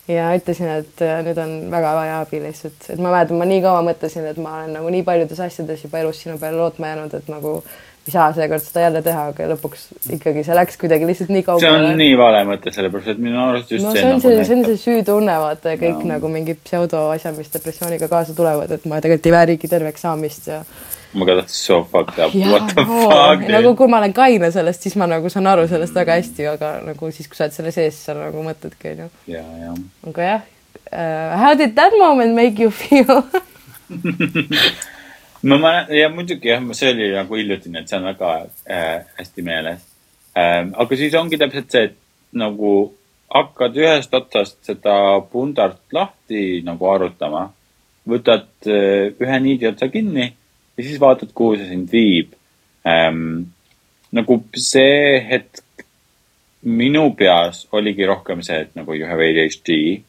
ja 0.07 0.31
ütlesin, 0.35 0.69
et 0.81 1.01
äh, 1.03 1.21
nüüd 1.25 1.39
on 1.39 1.53
väga 1.71 1.93
vaja 1.95 2.19
abi 2.23 2.41
lihtsalt, 2.43 2.89
et 2.89 2.99
ma 2.99 3.11
mäletan, 3.13 3.39
ma 3.39 3.47
nii 3.47 3.61
kaua 3.63 3.83
mõtlesin, 3.87 4.27
et 4.29 4.39
ma 4.41 4.59
olen 4.59 4.77
nagu 4.77 4.91
nii 4.91 5.05
paljudes 5.07 5.39
asjades 5.43 5.85
juba 5.85 6.01
elus 6.03 6.23
sinu 6.23 6.37
peale 6.41 6.59
lootma 6.59 6.91
jäänud, 6.91 7.15
et 7.19 7.31
nagu 7.31 7.55
ei 8.03 8.11
saa 8.11 8.25
seekord 8.35 8.63
seda 8.63 8.81
jälle 8.83 9.01
teha, 9.03 9.21
aga 9.31 9.45
lõpuks 9.53 9.83
ikkagi 10.17 10.41
see 10.43 10.55
läks 10.57 10.75
kuidagi 10.81 11.07
lihtsalt 11.07 11.29
nii 11.31 11.39
see 11.39 11.47
kaugele 11.47 11.91
on. 11.91 11.99
nii 12.01 12.15
vale 12.19 12.41
mõte, 12.49 12.73
sellepärast 12.75 13.13
et 13.13 13.21
minu 13.23 13.39
arust 13.45 13.71
just 13.71 13.85
no 13.85 13.93
see, 13.95 14.01
see 14.01 14.11
on 14.11 14.23
see, 14.23 14.41
see 14.43 14.57
on 14.57 14.65
see 14.67 14.81
süütunne, 14.81 15.35
vaata 15.39 15.75
ja 15.75 15.79
kõik 15.79 16.01
Jaa. 16.01 16.09
nagu 16.11 16.31
mingid 16.33 16.59
pseudoasjad, 16.65 17.37
mis 17.39 17.53
depressiooniga 17.53 18.09
kaasa 18.11 18.35
tulevad, 18.35 18.73
et 18.75 18.83
ma 18.91 18.99
tegelikult 19.03 19.31
ei 19.31 19.35
väärigi 19.37 19.71
terveks 19.71 20.03
saamist 20.03 20.51
ja. 20.51 20.59
my 21.13 21.23
god, 21.29 21.39
that's 21.39 21.55
so 21.55 21.83
fucked 21.83 22.19
up. 22.19 22.35
What 22.35 22.75
the 22.75 22.83
no, 22.83 23.07
fuck, 23.07 23.47
nagu 23.55 23.75
kui 23.79 23.87
ma 23.87 24.03
olen 24.03 24.15
kaine 24.17 24.51
sellest, 24.51 24.83
siis 24.83 24.99
ma 24.99 25.07
nagu 25.07 25.31
saan 25.31 25.47
aru 25.47 25.69
sellest 25.71 25.95
väga 25.95 26.19
hästi, 26.19 26.49
aga 26.57 26.75
nagu 26.89 27.11
siis, 27.15 27.31
kui 27.31 27.39
sa 27.39 27.47
oled 27.47 27.55
selle 27.55 27.71
sees, 27.75 28.03
sa 28.09 28.17
nagu 28.19 28.43
mõtledki, 28.43 28.97
onju. 28.97 29.11
ja, 29.31 29.45
ja. 29.63 29.77
aga 30.11 30.31
jah 30.33 30.49
uh,, 30.91 31.37
how 31.39 31.55
did 31.55 31.77
that 31.79 31.95
moment 31.95 32.35
make 32.35 32.59
you 32.59 32.71
feel 32.71 33.23
no 35.43 35.57
ma, 35.59 35.73
ja 35.91 36.09
muidugi 36.09 36.51
jah, 36.51 36.63
see 36.77 36.91
oli 36.93 37.09
nagu 37.13 37.39
hiljutine, 37.39 37.81
et 37.81 37.91
see 37.91 37.99
on 37.99 38.07
väga 38.11 38.33
äh, 38.69 39.01
hästi 39.19 39.45
meeles 39.45 39.81
ähm,. 40.39 40.71
aga 40.79 40.99
siis 40.99 41.15
ongi 41.19 41.39
täpselt 41.41 41.73
see, 41.73 41.89
et 41.89 41.97
nagu 42.39 42.93
hakkad 43.33 43.75
ühest 43.81 44.13
otsast 44.13 44.59
seda 44.65 44.95
pundart 45.31 45.81
lahti 45.93 46.61
nagu 46.65 46.89
arutama, 46.91 47.47
võtad 48.09 48.47
äh, 48.69 49.11
ühe 49.19 49.41
niidi 49.43 49.67
otsa 49.71 49.89
kinni 49.91 50.29
ja 50.29 50.79
siis 50.79 51.01
vaatad, 51.01 51.33
kuhu 51.35 51.59
see 51.59 51.69
sind 51.73 51.91
viib 51.91 52.33
ähm,. 52.87 53.51
nagu 54.13 54.39
see 54.55 55.19
hetk 55.27 55.85
minu 56.63 57.09
peas 57.19 57.65
oligi 57.75 58.07
rohkem 58.07 58.41
see, 58.45 58.63
et 58.63 58.75
nagu 58.79 58.95
you 58.95 59.07
have 59.09 59.19
ADHD 59.19 60.03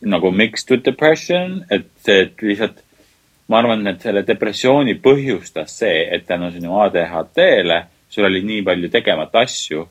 nagu 0.00 0.30
mixed 0.32 0.70
with 0.72 0.82
depression, 0.82 1.60
et 1.70 1.86
see, 2.02 2.24
et 2.24 2.42
lihtsalt 2.42 2.80
ma 3.50 3.58
arvan, 3.58 3.82
et 3.90 4.02
selle 4.04 4.22
depressiooni 4.26 4.94
põhjustas 5.02 5.80
see, 5.82 6.04
et 6.14 6.26
tänu 6.26 6.52
sinu 6.54 6.76
ADHD-le 6.84 7.80
sul 8.10 8.26
oli 8.26 8.42
nii 8.46 8.62
palju 8.66 8.90
tegemata 8.90 9.44
asju, 9.44 9.84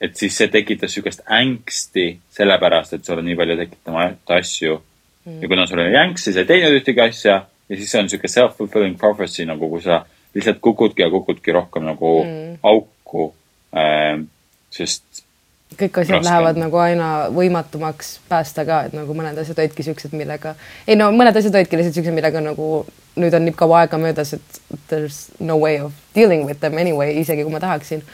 et 0.00 0.16
siis 0.18 0.34
see 0.38 0.50
tekitas 0.52 0.90
niisugust 0.90 1.22
ängsti 1.32 2.06
sellepärast, 2.38 2.96
et 2.96 3.06
sul 3.06 3.22
on 3.22 3.26
nii 3.26 3.38
palju 3.38 3.56
tekitamata 3.62 4.40
asju 4.40 4.78
mm.. 4.78 5.38
ja 5.42 5.50
kuna 5.50 5.66
sul 5.66 5.82
oli 5.82 5.98
änks, 6.02 6.28
siis 6.28 6.40
ei 6.42 6.48
teinud 6.48 6.78
ühtegi 6.80 7.02
asja 7.02 7.36
ja 7.46 7.78
siis 7.78 7.94
on 7.94 8.06
niisugune 8.06 8.32
self-fulfilling 8.32 8.98
prophecy 8.98 9.46
nagu, 9.48 9.70
kui 9.70 9.82
sa 9.82 10.02
lihtsalt 10.34 10.60
kukudki 10.62 11.02
ja 11.02 11.10
kukudki 11.10 11.54
rohkem 11.54 11.86
nagu 11.86 12.16
mm. 12.24 12.58
auku 12.62 13.30
ähm,. 13.76 14.26
sest 14.70 15.25
kõik 15.74 15.98
asjad 16.00 16.20
Raske. 16.20 16.28
lähevad 16.28 16.60
nagu 16.60 16.78
aina 16.80 17.08
võimatumaks 17.34 18.12
päästa 18.28 18.64
ka, 18.68 18.84
et 18.86 18.94
nagu 18.96 19.16
mõned 19.16 19.38
asjad 19.40 19.58
olidki 19.58 19.84
siuksed, 19.86 20.14
millega, 20.16 20.54
ei 20.86 20.96
no 20.96 21.10
mõned 21.12 21.36
asjad 21.36 21.58
olidki 21.58 21.80
lihtsalt 21.80 21.98
siuksed, 21.98 22.14
millega 22.14 22.40
nagu 22.44 22.86
nüüd 23.16 23.34
on 23.34 23.44
nii 23.48 23.56
kaua 23.56 23.82
aega 23.84 23.98
möödas, 24.00 24.32
et 24.36 24.80
there's 24.90 25.26
no 25.40 25.58
way 25.60 25.80
of 25.82 25.92
dealing 26.14 26.46
with 26.46 26.60
them 26.60 26.78
anyway, 26.78 27.16
isegi 27.20 27.44
kui 27.44 27.52
ma 27.52 27.60
tahaksin. 27.60 28.04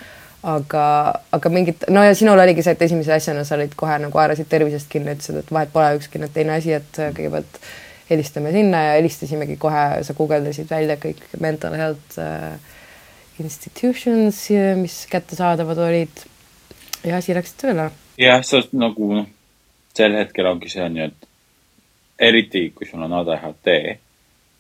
aga, 0.43 0.85
aga 1.31 1.51
mingid, 1.55 1.85
no 1.95 2.03
ja 2.03 2.17
sinul 2.19 2.41
oligi 2.43 2.65
see, 2.67 2.73
et 2.75 2.81
esimese 2.83 3.13
asjana 3.15 3.45
sa 3.47 3.55
olid 3.55 3.77
kohe 3.79 3.95
nagu 4.03 4.19
haarasid 4.19 4.49
tervisest 4.51 4.89
kinni, 4.91 5.13
ütlesid, 5.15 5.37
et 5.39 5.53
vahet 5.55 5.71
pole 5.71 5.93
ükski 6.01 6.19
nüüd 6.19 6.33
teine 6.35 6.57
asi, 6.57 6.73
et 6.75 6.99
kõigepealt 6.99 7.61
helistame 8.09 8.51
sinna 8.51 8.81
ja 8.89 8.97
helistasimegi 8.97 9.55
kohe, 9.63 9.85
sa 10.03 10.17
guugeldasid 10.19 10.67
välja 10.71 10.97
kõik 10.99 11.23
mental 11.39 11.77
health 11.79 12.19
äh, 12.19 12.57
institutions, 13.39 14.43
mis 14.83 14.99
kättesaadavad 15.15 15.79
olid 15.87 16.25
ja 17.05 17.17
asi 17.17 17.35
läks 17.35 17.55
tööle. 17.61 17.91
jah, 18.19 18.43
oled 18.53 18.73
nagu 18.73 19.13
noh, 19.15 19.29
sel 19.97 20.17
hetkel 20.17 20.47
ongi 20.47 20.71
see 20.73 20.83
on 20.85 20.97
ju, 20.97 21.05
et 21.11 21.29
eriti 22.19 22.71
kui 22.75 22.87
sul 22.87 23.03
on 23.03 23.13
ADHD, 23.21 23.97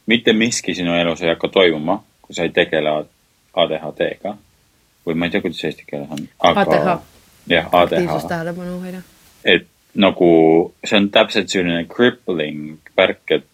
mitte 0.07 0.33
miski 0.33 0.75
sinu 0.75 0.95
elus 0.99 1.23
ei 1.23 1.31
hakka 1.33 1.49
toimuma, 1.49 2.03
kui 2.23 2.35
sa 2.35 2.47
ei 2.47 2.55
tegele 2.55 2.95
ADHD-ga 3.55 4.37
või 5.07 5.19
ma 5.19 5.27
ei 5.27 5.35
tea, 5.35 5.43
kuidas 5.43 5.65
eesti 5.65 5.85
keeles 5.87 6.11
on. 6.11 6.27
ADH. 6.39 6.97
jah, 7.51 7.69
ADH, 7.73 8.19
tähelepanu 8.29 8.81
hoida. 8.81 9.03
et 9.45 9.67
nagu 9.95 10.29
see 10.85 10.97
on 10.99 11.09
täpselt 11.11 11.51
selline 11.53 11.85
crippling 11.91 12.79
värk, 12.97 13.25
et 13.31 13.49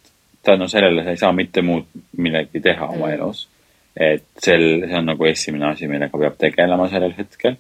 tänu 0.44 0.68
sellele 0.68 1.04
sa 1.04 1.10
ei 1.10 1.20
saa 1.20 1.32
mitte 1.32 1.62
muud 1.62 1.86
millegi 2.16 2.60
teha 2.60 2.86
oma 2.86 3.06
Mm. 3.06 3.14
elus. 3.14 3.48
et 3.96 4.24
sel, 4.38 4.84
see 4.86 4.96
on 4.96 5.06
nagu 5.06 5.24
esimene 5.24 5.72
asi, 5.72 5.88
millega 5.88 6.18
peab 6.18 6.36
tegelema 6.38 6.88
sellel 6.88 7.14
hetkel 7.18 7.56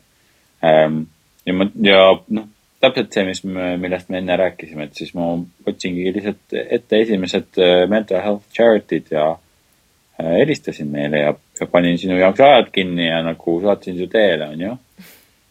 ähm,. 0.64 1.06
Ja 1.46 1.54
ma, 1.54 1.66
ja 1.82 2.00
noh, 2.34 2.48
täpselt 2.80 3.14
see, 3.14 3.24
mis 3.26 3.42
me, 3.44 3.72
millest 3.80 4.10
me 4.12 4.20
enne 4.20 4.36
rääkisime, 4.38 4.88
et 4.88 4.98
siis 4.98 5.12
ma 5.18 5.32
otsingi 5.66 6.12
lihtsalt 6.14 6.56
ette 6.78 7.02
esimesed 7.02 7.60
äh, 7.62 7.82
mental 7.90 8.22
health 8.22 8.46
charity'd 8.54 9.10
ja 9.14 9.30
äh, 9.32 10.32
helistasin 10.38 10.92
neile 10.94 11.24
ja, 11.24 11.34
ja 11.60 11.66
panin 11.70 11.98
sinu 11.98 12.18
jaoks 12.20 12.42
ajad 12.44 12.70
kinni 12.74 13.08
ja 13.08 13.22
nagu 13.26 13.58
saatsin 13.64 13.98
su 13.98 14.06
teele, 14.12 14.50
onju. 14.54 14.76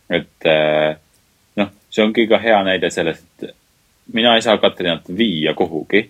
et 0.09 0.47
äh, 0.47 0.93
noh, 1.59 1.73
see 1.89 2.05
ongi 2.05 2.27
ka 2.31 2.39
hea 2.43 2.61
näide 2.67 2.91
sellest, 2.93 3.27
et 3.43 3.55
mina 4.13 4.37
ei 4.37 4.45
saa 4.45 4.57
Katrinat 4.61 5.09
viia 5.17 5.53
kuhugi, 5.57 6.05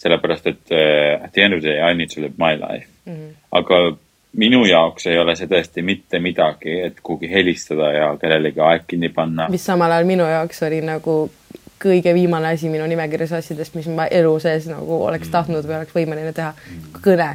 sellepärast 0.00 0.46
et 0.48 0.72
at 0.72 1.32
the 1.32 1.42
end 1.44 1.54
of 1.56 1.60
the 1.60 1.72
day 1.72 1.80
I 1.80 1.94
need 1.96 2.12
to 2.12 2.20
live 2.20 2.36
my 2.40 2.52
life 2.56 2.88
mm. 3.04 3.12
-hmm. 3.12 3.32
aga 3.52 3.96
minu 4.36 4.64
jaoks 4.64 5.06
ei 5.06 5.18
ole 5.18 5.34
see 5.36 5.48
tõesti 5.50 5.82
mitte 5.82 6.20
midagi, 6.22 6.80
et 6.86 7.00
kuhugi 7.02 7.30
helistada 7.30 7.92
ja 7.92 8.10
kellelegi 8.20 8.60
aeg 8.60 8.86
kinni 8.86 9.08
panna. 9.08 9.48
mis 9.48 9.64
samal 9.66 9.92
ajal 9.92 10.06
minu 10.06 10.26
jaoks 10.28 10.62
oli 10.62 10.80
nagu 10.86 11.30
kõige 11.80 12.14
viimane 12.14 12.54
asi 12.54 12.68
minu 12.68 12.86
nimekirjas 12.86 13.32
asjadest, 13.40 13.74
mis 13.74 13.88
ma 13.88 14.06
elu 14.06 14.32
sees 14.40 14.68
nagu 14.70 15.02
oleks 15.04 15.28
mm. 15.28 15.32
tahtnud 15.32 15.66
või 15.66 15.78
oleks 15.80 15.94
võimeline 15.96 16.32
teha. 16.36 16.52
kõne, 17.00 17.28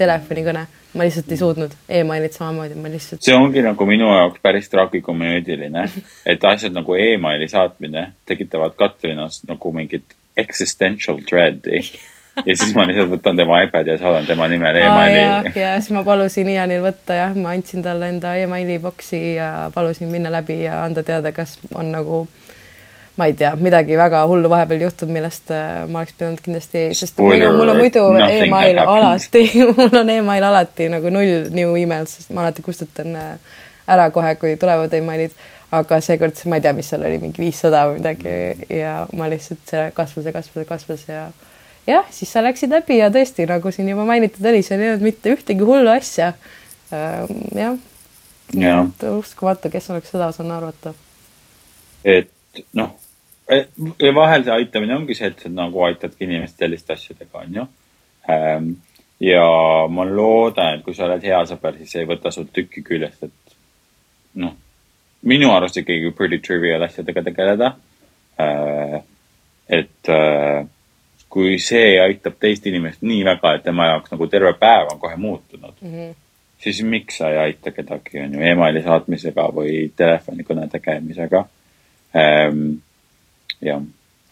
telefonikõne, 0.00 0.66
ma 0.94 1.06
lihtsalt 1.06 1.30
ei 1.30 1.40
suutnud 1.40 1.74
e, 1.88 2.00
emailid 2.00 2.32
samamoodi, 2.32 2.78
ma 2.80 2.92
lihtsalt. 2.92 3.22
see 3.22 3.36
ongi 3.36 3.62
nagu 3.62 3.86
minu 3.86 4.08
jaoks 4.08 4.40
päris 4.42 4.70
tragikomöödiline, 4.72 5.84
et 6.26 6.44
asjad 6.44 6.74
nagu 6.74 6.96
emaili 6.96 7.48
saatmine 7.48 8.12
tekitavad 8.26 8.74
Katrinas 8.78 9.42
nagu 9.48 9.72
mingit 9.76 10.16
existential 10.36 11.20
dread'i 11.20 11.84
ja 12.46 12.56
siis 12.56 12.74
ma 12.76 12.86
lihtsalt 12.88 13.12
võtan 13.14 13.38
tema 13.40 13.60
iPad'i 13.64 13.94
ja 13.94 13.98
saadan 14.00 14.26
tema 14.28 14.48
nimel 14.50 14.76
emaili. 14.80 15.52
ja, 15.58 15.74
siis 15.78 15.90
ma 15.96 16.04
palusin 16.06 16.48
Ianil 16.52 16.82
võtta 16.84 17.16
jah, 17.18 17.36
ma 17.36 17.54
andsin 17.56 17.84
talle 17.84 18.10
enda 18.12 18.34
emaili 18.40 18.78
boksi 18.82 19.20
ja 19.36 19.70
palusin 19.74 20.10
minna 20.12 20.32
läbi 20.32 20.62
ja 20.64 20.82
anda 20.84 21.04
teada, 21.06 21.32
kas 21.36 21.58
on 21.74 21.92
nagu 21.94 22.24
ma 23.20 23.26
ei 23.28 23.34
tea, 23.36 23.52
midagi 23.60 23.96
väga 24.00 24.22
hullu 24.30 24.48
vahepeal 24.48 24.86
juhtub, 24.86 25.10
millest 25.12 25.50
äh, 25.52 25.84
ma 25.90 26.00
oleks 26.00 26.16
pidanud 26.16 26.40
kindlasti, 26.44 26.86
sest 26.96 27.18
Spoiler, 27.18 27.52
mul 27.52 27.74
on 27.74 27.80
muidu 27.82 28.04
email 28.24 28.80
alati 28.84 29.46
mul 29.76 30.02
on 30.02 30.12
email 30.16 30.50
alati 30.50 30.88
nagu 30.92 31.12
null 31.12 31.50
new 31.54 31.74
emails, 31.76 32.16
sest 32.20 32.32
ma 32.32 32.46
alati 32.46 32.64
kustutan 32.64 33.16
äh, 33.18 33.56
ära 33.90 34.08
kohe, 34.14 34.36
kui 34.40 34.54
tulevad 34.60 34.94
emailid 34.96 35.34
aga 35.74 36.00
seekord 36.02 36.38
ma 36.50 36.58
ei 36.58 36.64
tea, 36.64 36.72
mis 36.74 36.88
seal 36.90 37.04
oli, 37.06 37.20
mingi 37.22 37.42
viissada 37.42 37.84
või 37.88 38.00
midagi 38.00 38.80
ja 38.80 38.94
ma 39.16 39.28
lihtsalt, 39.30 39.62
see 39.70 39.86
kasvas 39.94 40.26
ja 40.26 40.34
kasvas 40.34 40.64
ja 40.64 40.68
kasvas 40.68 41.04
ja 41.08 41.22
jah, 41.90 42.08
siis 42.14 42.32
sa 42.32 42.42
läksid 42.44 42.72
läbi 42.72 42.98
ja 43.00 43.10
tõesti, 43.12 43.46
nagu 43.50 43.74
siin 43.74 43.90
juba 43.90 44.06
mainitud 44.08 44.46
oli, 44.46 44.62
seal 44.66 44.80
ei 44.80 44.94
olnud 44.94 45.06
mitte 45.10 45.34
ühtegi 45.34 45.66
hullu 45.66 45.92
asja. 45.92 46.32
Ähm, 46.94 47.46
jah 47.54 47.78
ja. 48.54 48.86
uskumatu, 49.18 49.70
kes 49.70 49.90
oleks 49.90 50.10
seda 50.10 50.28
osanud 50.30 50.56
arvata. 50.56 50.94
et 52.04 52.30
noh, 52.74 52.94
vahel 54.14 54.44
see 54.44 54.54
aitamine 54.54 54.96
ongi 54.96 55.14
see, 55.14 55.30
et 55.30 55.42
sa 55.42 55.52
nagu 55.52 55.84
aitadki 55.86 56.26
inimest 56.26 56.58
selliste 56.58 56.94
asjadega, 56.96 57.44
onju. 57.44 57.66
Ähm, 58.30 58.72
ja 59.20 59.44
ma 59.90 60.06
loodan, 60.08 60.78
et 60.78 60.84
kui 60.84 60.94
sa 60.96 61.06
oled 61.06 61.24
hea 61.24 61.40
sõber, 61.48 61.78
siis 61.78 62.00
ei 62.00 62.08
võta 62.08 62.32
sul 62.34 62.48
tükki 62.52 62.82
küljest, 62.86 63.28
et 63.28 63.56
noh, 64.42 64.56
minu 65.22 65.52
arust 65.52 65.76
ikkagi 65.80 66.12
pretty 66.16 66.40
trivial 66.42 66.86
asjadega 66.86 67.24
tegeleda. 67.28 67.74
Äh, 68.40 69.00
et 69.70 70.08
äh, 70.10 70.66
kui 71.30 71.58
see 71.62 71.94
aitab 72.02 72.40
teist 72.42 72.66
inimest 72.66 73.04
nii 73.06 73.22
väga, 73.26 73.54
et 73.54 73.64
tema 73.66 73.86
jaoks 73.92 74.10
nagu 74.14 74.26
terve 74.30 74.52
päev 74.58 74.90
on 74.92 74.98
kohe 74.98 75.16
muutunud 75.16 75.76
mm, 75.80 75.92
-hmm. 75.94 76.14
siis 76.58 76.82
miks 76.82 77.20
sa 77.22 77.30
ei 77.30 77.38
aita 77.38 77.70
kedagi, 77.70 78.18
on 78.24 78.34
ju, 78.34 78.42
emaili 78.52 78.82
saatmisega 78.82 79.46
või 79.54 79.92
telefonikõne 79.96 80.68
tegemisega 80.68 81.44
ähm,. 82.16 82.80
jah. 83.60 83.82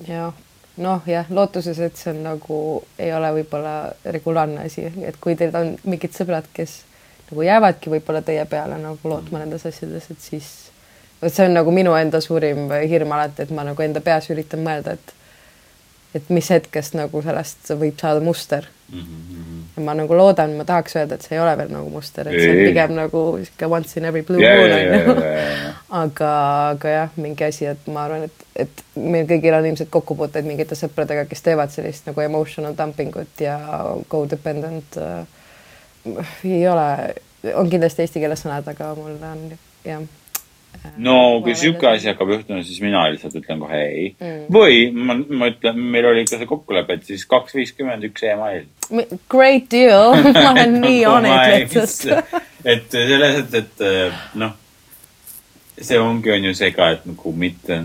jah, 0.08 0.34
noh 0.76 1.02
jah, 1.06 1.30
lootuses, 1.30 1.78
et 1.78 1.96
see 1.96 2.10
on 2.14 2.22
nagu, 2.22 2.58
ei 2.98 3.12
ole 3.14 3.32
võib-olla 3.40 3.92
regulaarne 4.04 4.66
asi, 4.66 4.90
et 5.02 5.16
kui 5.20 5.36
teil 5.36 5.54
on 5.56 5.76
mingid 5.84 6.16
sõbrad, 6.16 6.50
kes 6.52 6.80
nagu 7.30 7.42
jäävadki 7.42 7.90
võib-olla 7.90 8.22
teie 8.22 8.44
peale 8.44 8.78
nagu 8.78 9.08
lootma 9.08 9.38
nendes 9.38 9.66
asjades, 9.66 10.10
et 10.10 10.20
siis 10.20 10.48
vot 11.22 11.34
see 11.34 11.46
on 11.46 11.54
nagu 11.54 11.70
minu 11.74 11.94
enda 11.98 12.20
suurim 12.20 12.70
hirm 12.90 13.12
alati, 13.12 13.42
et 13.42 13.54
ma 13.54 13.66
nagu 13.66 13.82
enda 13.82 14.00
peas 14.00 14.30
üritan 14.30 14.64
mõelda, 14.66 14.96
et 14.98 15.14
et 16.18 16.34
mis 16.34 16.50
hetkest 16.52 16.96
nagu 16.98 17.22
sellest 17.24 17.70
võib 17.78 17.96
saada 18.00 18.20
muster 18.24 18.66
mm. 18.92 19.00
-hmm. 19.00 19.62
ja 19.76 19.82
ma 19.84 19.94
nagu 19.94 20.16
loodan, 20.16 20.56
ma 20.58 20.64
tahaks 20.64 20.96
öelda, 20.96 21.14
et 21.14 21.22
see 21.22 21.36
ei 21.36 21.42
ole 21.42 21.56
veel 21.58 21.72
nagu 21.72 21.90
muster, 21.90 22.28
et 22.28 22.40
see 22.40 22.50
on 22.50 22.60
pigem 22.66 22.94
nagu 22.96 23.22
sihuke 23.42 23.70
once 23.70 24.00
in 24.00 24.08
every 24.08 24.22
blue 24.22 24.40
moon 24.40 24.72
on 24.72 24.84
ju. 24.98 25.16
aga, 26.02 26.32
aga 26.74 26.94
jah, 26.96 27.16
mingi 27.16 27.44
asi, 27.44 27.66
et 27.66 27.86
ma 27.86 28.04
arvan, 28.04 28.28
et, 28.28 28.46
et 28.66 28.84
meil 28.94 29.26
kõigil 29.30 29.58
on 29.58 29.70
ilmselt 29.70 29.90
kokkupuuteid 29.94 30.48
mingite 30.48 30.78
sõpradega, 30.78 31.24
kes 31.30 31.42
teevad 31.46 31.72
sellist 31.74 32.10
nagu 32.10 32.20
emotional 32.24 32.76
dumping 32.78 33.16
ut 33.16 33.44
ja 33.44 33.58
codependent 34.08 35.00
äh,. 35.02 35.26
ei 36.44 36.68
ole, 36.68 37.14
on 37.54 37.70
kindlasti 37.70 38.04
eesti 38.04 38.20
keeles 38.20 38.44
sõnad, 38.44 38.68
aga 38.68 38.94
mul 38.98 39.18
on 39.32 39.50
jah 39.84 40.02
no 40.98 41.16
kui 41.44 41.54
sihuke 41.58 41.88
asi 41.90 42.10
hakkab 42.10 42.30
juhtuma, 42.32 42.62
siis 42.66 42.80
mina 42.82 43.04
lihtsalt 43.12 43.36
ütlen 43.38 43.60
kohe 43.62 43.80
ei 43.84 44.06
mm.. 44.14 44.46
või 44.54 44.88
ma, 44.94 45.16
ma 45.40 45.50
ütlen, 45.52 45.78
meil 45.94 46.08
oli 46.10 46.24
ikka 46.24 46.40
see 46.40 46.50
kokkulepe, 46.50 46.98
et 46.98 47.08
siis 47.08 47.24
kaks 47.28 47.56
viiskümmend 47.58 48.06
üks 48.08 48.24
email. 48.26 48.64
Great 49.30 49.68
deal 49.72 50.16
ma 50.34 50.50
olen 50.52 50.80
nii 50.82 51.04
on 51.10 51.28
it 51.28 51.74
lihtsalt. 51.74 52.34
et 52.64 52.88
selles 52.94 53.38
mõttes, 53.42 53.62
et 53.62 53.84
äh, 53.86 54.24
noh, 54.42 54.56
see 55.78 56.00
ongi, 56.02 56.32
on 56.34 56.48
ju 56.50 56.54
see 56.58 56.72
ka, 56.74 56.90
et 56.96 57.06
nagu 57.08 57.34
mitte, 57.44 57.82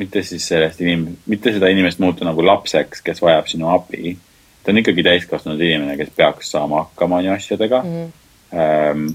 mitte 0.00 0.24
siis 0.26 0.48
sellest 0.52 0.82
inim-, 0.84 1.14
mitte 1.30 1.54
seda 1.56 1.70
inimest 1.72 2.02
muuta 2.02 2.28
nagu 2.28 2.44
lapseks, 2.44 3.04
kes 3.06 3.22
vajab 3.24 3.48
sinu 3.50 3.72
abi. 3.72 4.16
ta 4.64 4.74
on 4.74 4.82
ikkagi 4.82 5.06
täiskasvanud 5.06 5.60
inimene, 5.64 5.96
kes 5.96 6.12
peaks 6.16 6.52
saama 6.52 6.84
hakkama, 6.84 7.22
on 7.22 7.30
ju, 7.30 7.32
asjadega 7.32 7.82
mm. 7.82 8.12
-hmm. 8.52 9.10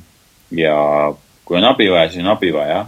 ja 0.58 0.76
kui 1.46 1.58
on 1.58 1.64
abi 1.70 1.92
vaja, 1.92 2.10
siis 2.10 2.26
on 2.26 2.32
abi 2.34 2.54
vaja 2.54 2.86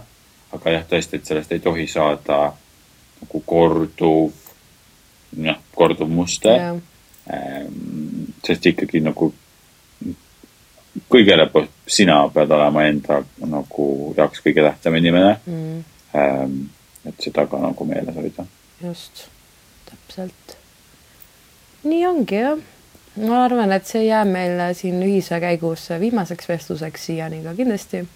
aga 0.52 0.70
jah, 0.76 0.86
tõesti, 0.88 1.18
et 1.18 1.28
sellest 1.28 1.52
ei 1.52 1.60
tohi 1.64 1.86
saada 1.90 2.38
nagu 3.18 3.42
korduv, 3.46 4.32
noh, 5.44 5.60
korduv 5.74 6.08
muster 6.12 6.56
yeah.. 6.60 6.78
Ähm, 7.28 8.30
sest 8.40 8.64
ikkagi 8.70 9.02
nagu 9.04 9.26
kõige 11.12 11.34
lõpus 11.36 11.66
sina 11.84 12.22
pead 12.32 12.52
olema 12.56 12.86
enda 12.88 13.18
nagu 13.44 13.88
jaoks 14.16 14.40
kõige 14.44 14.64
tähtsam 14.64 14.96
inimene 14.96 15.34
mm.. 15.44 15.82
Ähm, 16.16 16.54
et 17.04 17.20
seda 17.20 17.44
ka 17.50 17.60
nagu 17.60 17.84
meeles 17.84 18.16
hoida. 18.16 18.46
just, 18.80 19.26
täpselt. 19.90 20.56
nii 21.84 22.06
ongi 22.08 22.40
jah. 22.40 22.64
ma 23.20 23.42
arvan, 23.44 23.76
et 23.76 23.86
see 23.86 24.06
jääb 24.06 24.32
meil 24.32 24.62
siin 24.78 25.02
ühise 25.04 25.36
käigus 25.44 25.88
viimaseks 26.00 26.48
vestluseks 26.48 27.10
siiani 27.10 27.42
ka 27.44 27.52
kindlasti 27.58 28.06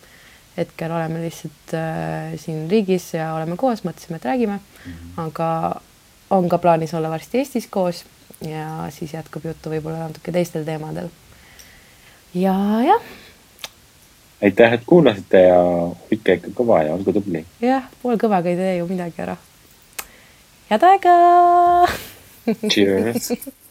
hetkel 0.56 0.92
oleme 0.92 1.22
lihtsalt 1.22 1.74
äh, 1.74 2.34
siin 2.36 2.66
riigis 2.70 3.14
ja 3.14 3.32
oleme 3.34 3.56
koos, 3.56 3.84
mõtlesime, 3.86 4.18
et 4.20 4.28
räägime 4.28 4.58
mm, 4.58 4.92
-hmm. 4.92 5.24
aga 5.26 5.80
on 6.30 6.48
ka 6.48 6.58
plaanis 6.58 6.94
olla 6.94 7.10
varsti 7.10 7.38
Eestis 7.38 7.66
koos 7.70 8.04
ja 8.48 8.86
siis 8.90 9.14
jätkub 9.14 9.44
juttu 9.44 9.70
võib-olla 9.70 10.08
natuke 10.08 10.32
teistel 10.32 10.64
teemadel. 10.64 11.08
ja 12.34 12.54
jah. 12.86 13.02
aitäh, 14.42 14.72
et 14.72 14.82
kuulasite 14.86 15.42
ja 15.42 15.58
hoidke 16.10 16.38
ikka 16.40 16.54
kõva 16.60 16.82
ja 16.86 16.94
olge 16.94 17.12
tubli. 17.12 17.46
jah, 17.60 17.88
poolkõvaga 18.02 18.48
ei 18.48 18.56
tee 18.56 18.76
ju 18.76 18.86
midagi 18.86 19.22
ära. 19.22 19.36
head 20.70 20.82
aega 20.82 21.16
Cheers 22.68 23.32